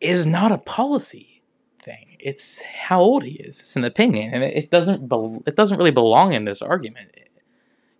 is 0.00 0.26
not 0.26 0.52
a 0.52 0.58
policy 0.58 1.42
thing. 1.80 2.16
It's 2.18 2.62
how 2.62 3.00
old 3.00 3.24
he 3.24 3.34
is. 3.34 3.60
It's 3.60 3.76
an 3.76 3.84
opinion, 3.84 4.32
and 4.32 4.42
it 4.42 4.70
doesn't 4.70 5.08
be- 5.08 5.40
it 5.46 5.56
doesn't 5.56 5.78
really 5.78 5.90
belong 5.90 6.32
in 6.32 6.44
this 6.44 6.62
argument. 6.62 7.12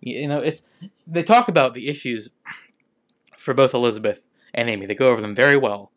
You 0.01 0.27
know, 0.27 0.39
it's 0.39 0.63
they 1.05 1.23
talk 1.23 1.47
about 1.47 1.73
the 1.73 1.89
issues 1.89 2.29
for 3.35 3.53
both 3.53 3.73
Elizabeth 3.73 4.25
and 4.53 4.69
Amy. 4.69 4.85
They 4.85 4.95
go 4.95 5.09
over 5.09 5.21
them 5.21 5.35
very 5.35 5.57
well 5.57 5.91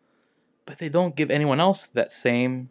but 0.67 0.79
they 0.79 0.89
don't 0.89 1.17
give 1.17 1.31
anyone 1.31 1.61
else 1.61 1.87
that 1.89 2.13
same 2.13 2.71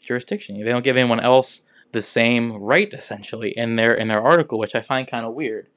jurisdiction. 0.00 0.58
They 0.62 0.70
don't 0.70 0.84
give 0.84 0.96
anyone 0.96 1.20
else 1.20 1.62
the 1.92 2.02
same 2.02 2.52
right 2.52 2.92
essentially 2.92 3.50
in 3.50 3.76
their 3.76 3.94
in 3.94 4.08
their 4.08 4.22
article, 4.22 4.58
which 4.58 4.74
I 4.74 4.80
find 4.80 5.06
kind 5.06 5.26
of 5.26 5.34
weird. 5.34 5.68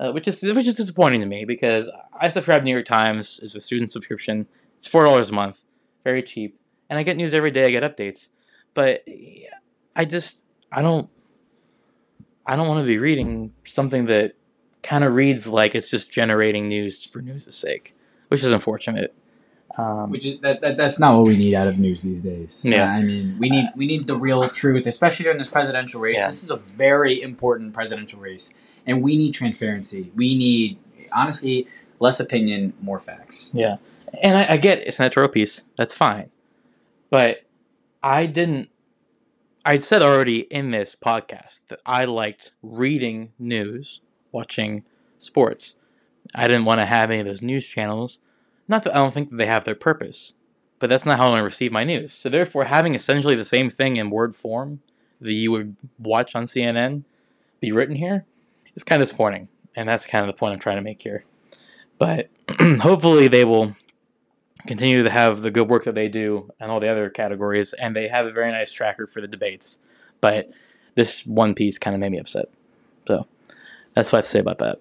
Uh, 0.00 0.10
which 0.10 0.26
is 0.26 0.42
which 0.42 0.66
is 0.66 0.76
disappointing 0.76 1.20
to 1.20 1.26
me 1.26 1.44
because 1.44 1.88
I 2.18 2.28
subscribe 2.28 2.62
to 2.62 2.64
New 2.64 2.72
York 2.72 2.84
Times 2.84 3.38
as 3.42 3.54
a 3.54 3.60
student 3.60 3.92
subscription. 3.92 4.46
It's 4.76 4.88
four 4.88 5.04
dollars 5.04 5.30
a 5.30 5.32
month, 5.32 5.62
very 6.02 6.22
cheap, 6.22 6.58
and 6.90 6.98
I 6.98 7.04
get 7.04 7.16
news 7.16 7.32
every 7.32 7.52
day. 7.52 7.66
I 7.66 7.70
get 7.70 7.84
updates, 7.84 8.30
but 8.74 9.04
I 9.94 10.04
just 10.04 10.44
I 10.72 10.82
don't 10.82 11.08
I 12.44 12.56
don't 12.56 12.66
want 12.66 12.80
to 12.80 12.86
be 12.86 12.98
reading 12.98 13.52
something 13.64 14.06
that 14.06 14.34
kind 14.82 15.04
of 15.04 15.14
reads 15.14 15.46
like 15.46 15.74
it's 15.74 15.88
just 15.88 16.12
generating 16.12 16.68
news 16.68 17.06
for 17.06 17.22
news' 17.22 17.46
sake, 17.56 17.94
which 18.28 18.42
is 18.42 18.52
unfortunate. 18.52 19.14
Um, 19.76 20.10
Which 20.10 20.24
is 20.24 20.38
that, 20.40 20.60
that 20.60 20.76
that's 20.76 21.00
not 21.00 21.16
what 21.16 21.26
we 21.26 21.36
need 21.36 21.54
out 21.54 21.66
of 21.66 21.80
news 21.80 22.02
these 22.02 22.22
days. 22.22 22.64
Yeah. 22.64 22.88
I 22.88 23.02
mean, 23.02 23.36
we 23.40 23.50
need 23.50 23.70
we 23.74 23.86
need 23.86 24.06
the 24.06 24.14
real 24.14 24.48
truth, 24.48 24.86
especially 24.86 25.24
during 25.24 25.38
this 25.38 25.48
presidential 25.48 26.00
race. 26.00 26.18
Yeah. 26.18 26.26
This 26.26 26.44
is 26.44 26.50
a 26.50 26.56
very 26.56 27.20
important 27.20 27.74
presidential 27.74 28.20
race, 28.20 28.54
and 28.86 29.02
we 29.02 29.16
need 29.16 29.32
transparency. 29.32 30.10
We 30.14 30.34
need 30.34 30.78
honestly 31.12 31.66
less 32.00 32.20
opinion, 32.20 32.74
more 32.80 32.98
facts. 32.98 33.50
Yeah, 33.54 33.76
and 34.22 34.36
I, 34.36 34.54
I 34.54 34.56
get 34.56 34.80
it's 34.86 34.98
an 34.98 35.06
editorial 35.06 35.30
piece. 35.30 35.62
That's 35.76 35.94
fine, 35.94 36.30
but 37.10 37.42
I 38.02 38.26
didn't. 38.26 38.70
I 39.64 39.78
said 39.78 40.02
already 40.02 40.40
in 40.40 40.70
this 40.70 40.94
podcast 40.94 41.66
that 41.68 41.80
I 41.86 42.04
liked 42.04 42.52
reading 42.62 43.32
news, 43.38 44.00
watching 44.30 44.84
sports. 45.16 45.76
I 46.34 46.46
didn't 46.48 46.66
want 46.66 46.80
to 46.80 46.86
have 46.86 47.10
any 47.10 47.20
of 47.20 47.26
those 47.26 47.42
news 47.42 47.66
channels. 47.66 48.18
Not 48.68 48.84
that 48.84 48.94
I 48.94 48.98
don't 48.98 49.12
think 49.12 49.30
that 49.30 49.36
they 49.36 49.46
have 49.46 49.64
their 49.64 49.74
purpose, 49.74 50.34
but 50.78 50.88
that's 50.88 51.06
not 51.06 51.18
how 51.18 51.32
I 51.32 51.38
to 51.38 51.44
receive 51.44 51.72
my 51.72 51.84
news. 51.84 52.12
So 52.12 52.28
therefore, 52.28 52.64
having 52.64 52.94
essentially 52.94 53.34
the 53.34 53.44
same 53.44 53.70
thing 53.70 53.96
in 53.96 54.10
word 54.10 54.34
form 54.34 54.80
that 55.20 55.32
you 55.32 55.50
would 55.50 55.76
watch 55.98 56.34
on 56.34 56.44
CNN 56.44 57.04
be 57.60 57.72
written 57.72 57.96
here 57.96 58.26
is 58.74 58.84
kind 58.84 59.00
of 59.00 59.08
disappointing, 59.08 59.48
and 59.76 59.88
that's 59.88 60.06
kind 60.06 60.22
of 60.22 60.34
the 60.34 60.38
point 60.38 60.52
I'm 60.52 60.58
trying 60.58 60.76
to 60.76 60.82
make 60.82 61.02
here. 61.02 61.24
But 61.98 62.30
hopefully, 62.80 63.28
they 63.28 63.44
will 63.44 63.76
continue 64.66 65.02
to 65.02 65.10
have 65.10 65.42
the 65.42 65.50
good 65.50 65.68
work 65.68 65.84
that 65.84 65.94
they 65.94 66.08
do 66.08 66.50
and 66.58 66.70
all 66.70 66.80
the 66.80 66.88
other 66.88 67.10
categories, 67.10 67.72
and 67.74 67.94
they 67.94 68.08
have 68.08 68.26
a 68.26 68.32
very 68.32 68.50
nice 68.50 68.72
tracker 68.72 69.06
for 69.06 69.20
the 69.20 69.28
debates. 69.28 69.78
But 70.20 70.50
this 70.94 71.26
one 71.26 71.54
piece 71.54 71.78
kind 71.78 71.94
of 71.94 72.00
made 72.00 72.12
me 72.12 72.18
upset. 72.18 72.46
So 73.06 73.26
that's 73.94 74.10
what 74.12 74.16
I 74.16 74.18
have 74.18 74.24
to 74.24 74.30
say 74.30 74.38
about 74.38 74.58
that. 74.58 74.80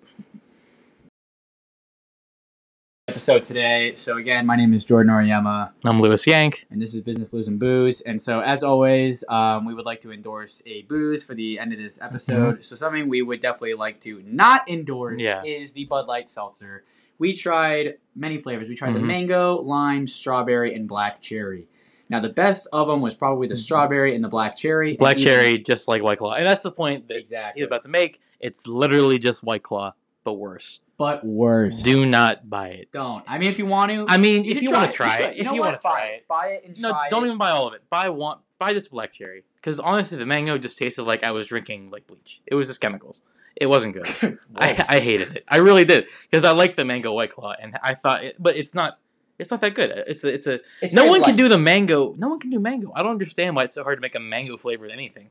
Episode 3.13 3.43
today. 3.43 3.93
So 3.93 4.17
again, 4.17 4.47
my 4.47 4.55
name 4.55 4.73
is 4.73 4.83
Jordan 4.83 5.13
Oriyama. 5.13 5.69
I'm 5.85 6.01
Lewis 6.01 6.25
Yank. 6.25 6.65
and 6.71 6.81
this 6.81 6.95
is 6.95 7.01
Business 7.01 7.27
Blues 7.27 7.47
and 7.47 7.59
Booze. 7.59 8.01
And 8.01 8.19
so, 8.19 8.39
as 8.39 8.63
always, 8.63 9.23
um, 9.29 9.65
we 9.67 9.75
would 9.75 9.85
like 9.85 10.01
to 10.01 10.11
endorse 10.11 10.63
a 10.65 10.81
booze 10.83 11.23
for 11.23 11.35
the 11.35 11.59
end 11.59 11.71
of 11.73 11.79
this 11.79 12.01
episode. 12.01 12.65
So, 12.65 12.75
something 12.75 13.07
we 13.07 13.21
would 13.21 13.39
definitely 13.39 13.75
like 13.75 13.99
to 14.01 14.23
not 14.25 14.67
endorse 14.67 15.21
Yeah. 15.21 15.43
is 15.43 15.73
the 15.73 15.85
Bud 15.85 16.07
Light 16.07 16.27
Seltzer. 16.27 16.85
We 17.19 17.33
tried 17.33 17.97
many 18.15 18.39
flavors. 18.39 18.67
We 18.67 18.73
tried 18.75 18.93
the 18.95 18.99
Mhm. 18.99 19.05
mango, 19.05 19.61
lime, 19.61 20.07
strawberry, 20.07 20.73
and 20.73 20.87
black 20.87 21.21
cherry. 21.21 21.67
Now, 22.09 22.19
the 22.19 22.29
best 22.29 22.67
of 22.73 22.87
them 22.87 22.99
was 23.01 23.13
probably 23.13 23.47
the 23.47 23.57
strawberry 23.57 24.15
and 24.15 24.23
the 24.23 24.27
black 24.29 24.55
cherry. 24.55 24.95
Black 24.97 25.17
even- 25.17 25.23
cherry, 25.31 25.57
just 25.59 25.87
like 25.87 26.01
White 26.01 26.17
Claw. 26.17 26.33
And 26.33 26.47
that's 26.47 26.63
the 26.63 26.71
point 26.71 27.07
that 27.09 27.17
Exactly. 27.17 27.61
he's 27.61 27.67
about 27.67 27.83
to 27.83 27.89
make. 27.89 28.19
It's 28.39 28.65
literally 28.67 29.19
just 29.19 29.43
White 29.43 29.61
Claw, 29.63 29.93
but 30.23 30.33
worse. 30.33 30.79
But 30.97 31.25
worse. 31.25 31.81
Do 31.81 32.05
not 32.05 32.49
buy 32.49 32.69
it. 32.69 32.91
Don't. 32.91 33.23
I 33.27 33.37
mean, 33.37 33.49
if 33.49 33.57
you 33.57 33.65
want 33.65 33.91
to. 33.91 34.05
I 34.07 34.17
mean, 34.17 34.45
if 34.45 34.61
you 34.61 34.71
want 34.71 34.89
to 34.91 34.95
try 34.95 35.17
it, 35.19 35.37
if 35.37 35.45
know 35.45 35.53
you 35.53 35.61
want 35.61 35.75
to 35.75 35.81
try 35.81 35.91
buy 35.93 36.05
it. 36.07 36.27
Buy 36.27 36.47
it 36.49 36.65
and 36.65 36.81
No, 36.81 36.91
try 36.91 37.09
don't 37.09 37.23
it. 37.23 37.27
even 37.27 37.37
buy 37.37 37.49
all 37.49 37.67
of 37.67 37.73
it. 37.73 37.81
Buy 37.89 38.09
one. 38.09 38.37
Buy 38.59 38.73
this 38.73 38.87
black 38.87 39.11
cherry. 39.11 39.43
Because 39.55 39.79
honestly, 39.79 40.17
the 40.17 40.25
mango 40.25 40.57
just 40.57 40.77
tasted 40.77 41.03
like 41.03 41.23
I 41.23 41.31
was 41.31 41.47
drinking 41.47 41.89
like 41.89 42.07
bleach. 42.07 42.41
It 42.45 42.55
was 42.55 42.67
just 42.67 42.79
chemicals. 42.79 43.21
It 43.55 43.67
wasn't 43.67 43.93
good. 43.93 44.39
I, 44.55 44.83
I 44.87 44.99
hated 44.99 45.35
it. 45.35 45.43
I 45.47 45.57
really 45.57 45.85
did 45.85 46.05
because 46.29 46.43
I 46.43 46.51
like 46.51 46.75
the 46.75 46.85
mango 46.85 47.13
white 47.13 47.33
claw, 47.33 47.53
and 47.59 47.77
I 47.83 47.93
thought, 47.93 48.23
it, 48.23 48.35
but 48.39 48.55
it's 48.55 48.73
not. 48.73 48.99
It's 49.39 49.49
not 49.49 49.61
that 49.61 49.73
good. 49.73 49.91
It's 50.07 50.23
a. 50.23 50.33
It's 50.33 50.47
a. 50.47 50.59
It's 50.81 50.93
no 50.93 51.01
very 51.03 51.09
one 51.09 51.23
can 51.23 51.35
do 51.35 51.47
the 51.49 51.57
mango. 51.57 52.13
No 52.17 52.29
one 52.29 52.39
can 52.39 52.51
do 52.51 52.59
mango. 52.59 52.91
I 52.95 53.01
don't 53.01 53.11
understand 53.11 53.55
why 53.55 53.63
it's 53.63 53.73
so 53.73 53.83
hard 53.83 53.97
to 53.97 54.01
make 54.01 54.15
a 54.15 54.19
mango 54.19 54.57
flavored 54.57 54.91
anything. 54.91 55.29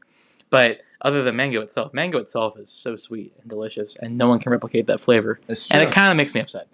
But 0.53 0.83
other 1.01 1.23
than 1.25 1.35
mango 1.35 1.61
itself, 1.63 1.93
mango 1.93 2.19
itself 2.19 2.57
is 2.59 2.71
so 2.71 2.95
sweet 2.95 3.33
and 3.41 3.51
delicious, 3.51 3.97
and 3.97 4.17
no 4.17 4.29
one 4.29 4.39
can 4.39 4.53
replicate 4.53 4.87
that 4.87 5.01
flavor. 5.01 5.41
That's 5.49 5.69
And 5.73 5.83
it 5.83 5.91
kind 5.91 6.13
of 6.13 6.17
makes 6.17 6.35
me 6.35 6.41
upset. 6.43 6.69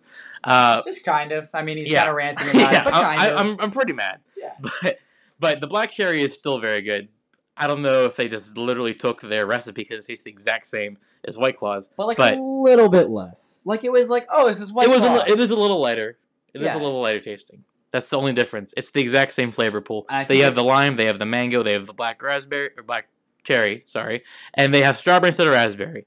Uh, 0.44 0.82
Just 0.82 1.04
kind 1.04 1.32
of. 1.32 1.48
I 1.54 1.62
mean, 1.62 1.76
he's 1.78 1.88
Yeah. 1.88 2.00
kind 2.00 2.10
of 2.10 2.16
ranting 2.16 2.48
about 2.50 2.72
yeah, 2.72 2.78
it, 2.80 2.84
but 2.84 2.94
I, 2.94 3.00
kind 3.02 3.20
I, 3.20 3.26
of. 3.28 3.38
I'm 3.40 3.56
I'm 3.60 3.70
pretty 3.70 3.92
mad. 3.94 4.20
yeah. 4.36 4.52
But 4.82 4.98
but 5.40 5.60
the 5.60 5.66
black 5.68 5.90
cherry 5.92 6.20
is 6.20 6.34
still 6.34 6.58
very 6.58 6.82
good. 6.82 7.08
I 7.56 7.66
don't 7.68 7.80
know 7.82 8.04
if 8.04 8.16
they 8.16 8.28
just 8.28 8.56
literally 8.58 8.94
took 8.94 9.20
their 9.20 9.46
recipe 9.46 9.82
because 9.82 10.04
it 10.04 10.08
tastes 10.08 10.24
the 10.24 10.30
exact 10.30 10.66
same 10.66 10.98
as 11.24 11.38
White 11.38 11.56
Claws. 11.58 11.88
But 11.96 12.06
like 12.08 12.16
But- 12.16 12.34
a 12.34 12.42
little 12.42 12.88
bit 12.88 13.08
less. 13.08 13.62
Like 13.64 13.84
it 13.84 13.92
was 13.92 14.10
like, 14.10 14.26
oh, 14.30 14.46
this 14.46 14.60
is 14.60 14.72
white. 14.72 14.86
it 14.86 14.90
was 14.90 15.02
a, 15.04 15.08
Claw. 15.08 15.16
li- 15.24 15.32
it 15.32 15.40
is 15.40 15.50
a 15.50 15.56
little 15.56 15.80
lighter. 15.80 16.18
It 16.54 16.62
is 16.62 16.66
Yeah. 16.66 16.76
a 16.76 16.82
little 16.82 17.00
lighter 17.00 17.20
tasting. 17.20 17.64
That's 17.90 18.10
the 18.10 18.18
only 18.18 18.32
difference. 18.32 18.74
It's 18.76 18.90
the 18.90 19.00
exact 19.00 19.32
same 19.32 19.50
flavor 19.50 19.80
pool. 19.80 20.04
I 20.08 20.24
They 20.24 20.38
have 20.38 20.52
it- 20.52 20.56
the 20.56 20.64
lime, 20.64 20.96
they 20.96 21.06
have 21.06 21.18
the 21.20 21.26
mango, 21.26 21.62
they 21.62 21.72
have 21.72 21.86
the 21.86 21.92
black 21.94 22.20
raspberry 22.22 22.70
or 22.76 22.82
black 22.82 23.08
cherry, 23.48 23.82
sorry, 23.86 24.22
and 24.54 24.72
they 24.74 24.82
have 24.82 24.96
strawberry 24.96 25.28
instead 25.30 25.46
of 25.46 25.52
raspberry, 25.54 26.06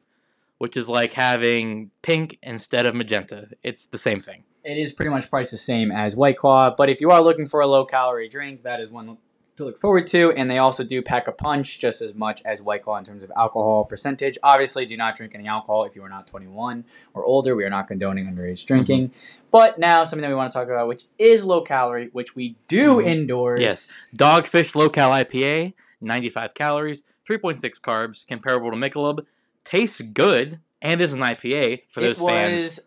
which 0.59 0.77
is 0.77 0.87
like 0.87 1.13
having 1.13 1.89
pink 2.01 2.37
instead 2.43 2.85
of 2.85 2.93
magenta. 2.95 3.49
It's 3.63 3.87
the 3.87 3.97
same 3.97 4.19
thing. 4.19 4.43
It 4.63 4.77
is 4.77 4.93
pretty 4.93 5.09
much 5.09 5.29
priced 5.29 5.51
the 5.51 5.57
same 5.57 5.91
as 5.91 6.15
White 6.15 6.37
Claw, 6.37 6.73
but 6.75 6.87
if 6.87 7.01
you 7.01 7.09
are 7.09 7.21
looking 7.21 7.47
for 7.47 7.61
a 7.61 7.67
low 7.67 7.83
calorie 7.83 8.29
drink, 8.29 8.61
that 8.61 8.79
is 8.79 8.91
one 8.91 9.17
to 9.57 9.65
look 9.65 9.77
forward 9.77 10.05
to. 10.07 10.31
And 10.33 10.49
they 10.49 10.59
also 10.59 10.83
do 10.83 11.01
pack 11.01 11.27
a 11.27 11.31
punch 11.31 11.79
just 11.79 12.01
as 12.01 12.13
much 12.13 12.41
as 12.45 12.61
White 12.61 12.83
Claw 12.83 12.97
in 12.97 13.03
terms 13.03 13.23
of 13.23 13.31
alcohol 13.35 13.85
percentage. 13.85 14.37
Obviously, 14.43 14.85
do 14.85 14.95
not 14.95 15.15
drink 15.15 15.33
any 15.35 15.47
alcohol 15.47 15.83
if 15.83 15.95
you 15.95 16.03
are 16.03 16.09
not 16.09 16.27
21 16.27 16.85
or 17.13 17.25
older. 17.25 17.55
We 17.55 17.63
are 17.63 17.69
not 17.69 17.87
condoning 17.87 18.25
underage 18.31 18.65
drinking. 18.65 19.09
Mm-hmm. 19.09 19.41
But 19.49 19.79
now, 19.79 20.03
something 20.03 20.21
that 20.21 20.29
we 20.29 20.35
want 20.35 20.51
to 20.51 20.57
talk 20.57 20.67
about, 20.67 20.87
which 20.87 21.03
is 21.17 21.43
low 21.43 21.61
calorie, 21.61 22.09
which 22.13 22.35
we 22.35 22.55
do 22.67 22.97
Mhm. 22.97 23.07
endorse. 23.07 23.61
Yes. 23.61 23.91
Dogfish 24.15 24.75
Low 24.75 24.89
Cal 24.89 25.11
IPA, 25.11 25.73
95 25.99 26.53
calories, 26.53 27.03
3.6 27.27 27.79
carbs, 27.81 28.27
comparable 28.27 28.71
to 28.71 28.77
Michelob, 28.77 29.25
tastes 29.63 30.01
good, 30.01 30.59
and 30.81 31.01
is 31.01 31.13
an 31.13 31.19
IPA 31.19 31.83
for 31.87 32.01
those 32.01 32.19
it 32.19 32.23
was 32.23 32.31
fans. 32.31 32.79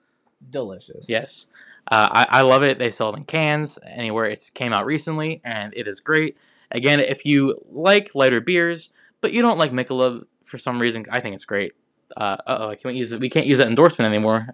delicious. 0.51 1.09
Yes. 1.09 1.47
Uh, 1.91 2.09
I, 2.11 2.27
I 2.39 2.43
love 2.43 2.63
it. 2.63 2.79
They 2.79 2.91
sell 2.91 3.13
it 3.13 3.19
in 3.19 3.25
cans 3.25 3.79
anywhere. 3.85 4.27
It's 4.27 4.51
came 4.51 4.73
out 4.73 4.87
recently, 4.87 5.41
and 5.45 5.73
it 5.77 5.87
is 5.87 6.01
great. 6.01 6.37
Again, 6.71 7.01
if 7.01 7.25
you 7.27 7.61
like 7.71 8.15
lighter 8.15 8.41
beers, 8.41 8.91
but 9.21 9.33
you 9.33 9.43
don't 9.43 9.59
like 9.59 9.71
Michelob 9.71 10.25
for 10.43 10.59
some 10.59 10.81
reason, 10.81 11.07
I 11.11 11.21
think 11.21 11.35
it's 11.35 11.45
great. 11.45 11.73
Uh 12.17 12.37
oh, 12.47 12.69
I 12.69 12.77
can't 12.77 12.95
use 12.95 13.13
it. 13.13 13.21
We 13.21 13.31
can't 13.31 13.47
use 13.47 13.59
that 13.59 13.67
endorsement 13.67 14.13
anymore. 14.13 14.49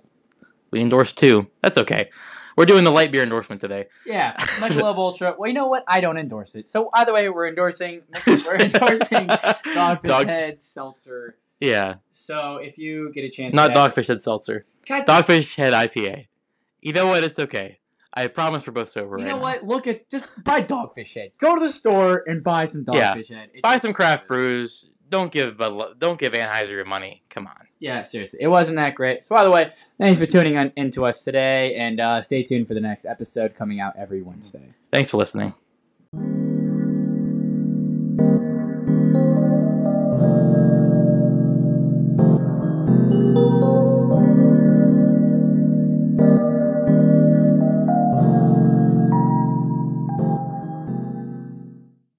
We 0.71 0.81
endorse 0.81 1.13
two. 1.13 1.49
That's 1.61 1.79
okay. 1.79 2.11
We're 2.57 2.67
doing 2.67 2.85
the 2.85 2.91
light 2.91 3.11
beer 3.13 3.23
endorsement 3.23 3.61
today. 3.61 3.87
Yeah, 4.07 4.37
Michelob 4.37 4.97
Ultra. 4.99 5.35
Well, 5.39 5.49
you 5.49 5.55
know 5.55 5.67
what? 5.67 5.85
I 5.89 6.01
don't 6.01 6.19
endorse 6.19 6.55
it. 6.55 6.69
So 6.69 6.91
either 6.95 7.13
way, 7.13 7.29
we're 7.29 7.49
endorsing. 7.49 8.03
We're 8.27 8.57
endorsing 8.59 9.27
Dogfish 9.29 10.03
Dog- 10.03 10.27
Head 10.29 10.63
Seltzer. 10.63 11.37
Yeah, 11.61 11.97
So 12.11 12.57
if 12.57 12.79
you 12.79 13.13
get 13.13 13.23
a 13.25 13.29
chance, 13.29 13.55
not 13.55 13.73
Dogfish 13.73 14.09
Head 14.09 14.23
Seltzer. 14.23 14.65
God, 14.89 15.07
Dogfish 15.07 15.57
Head 15.57 15.75
IPA. 15.75 16.29
You 16.81 16.95
know 16.95 17.07
what? 17.07 17.23
It's 17.23 17.39
okay. 17.39 17.81
I 18.15 18.27
promise 18.29 18.67
we're 18.67 18.73
both 18.73 18.89
sober. 18.89 19.19
You 19.19 19.25
right 19.25 19.31
know 19.31 19.37
now. 19.37 19.43
what? 19.43 19.63
Look 19.65 19.87
at 19.87 20.09
just 20.11 20.43
buy 20.43 20.63
Dogfish 20.63 21.15
Head. 21.15 21.33
Go 21.39 21.55
to 21.55 21.61
the 21.61 21.69
store 21.69 22.25
and 22.27 22.43
buy 22.43 22.65
some 22.65 22.85
Yeah. 22.93 23.15
Dogfish 23.15 23.29
Head. 23.29 23.51
It 23.53 23.63
Buy 23.63 23.77
some 23.77 23.93
craft 23.93 24.27
brews. 24.27 24.89
Don't 25.11 25.31
give 25.31 25.59
Li- 25.59 25.95
don't 25.99 26.19
give 26.19 26.33
Anheuser 26.33 26.71
your 26.71 26.85
money. 26.85 27.23
Come 27.29 27.47
on. 27.47 27.67
Yeah, 27.81 28.03
seriously, 28.03 28.39
it 28.43 28.49
wasn't 28.49 28.77
that 28.77 28.95
great. 28.95 29.25
So 29.25 29.35
by 29.35 29.43
the 29.45 29.51
way, 29.51 29.73
thanks 29.99 30.19
for 30.19 30.27
tuning 30.27 30.55
in, 30.55 30.73
into 30.77 31.05
us 31.05 31.25
today, 31.25 31.75
and 31.75 31.99
uh, 31.99 32.23
stay 32.23 32.43
tuned 32.43 32.69
for 32.69 32.75
the 32.75 32.81
next 32.81 33.07
episode 33.07 33.55
coming 33.55 33.81
out 33.81 33.97
every 33.99 34.23
Wednesday. 34.23 34.75
Thanks 34.93 35.11
for 35.11 35.17
listening. 35.17 35.55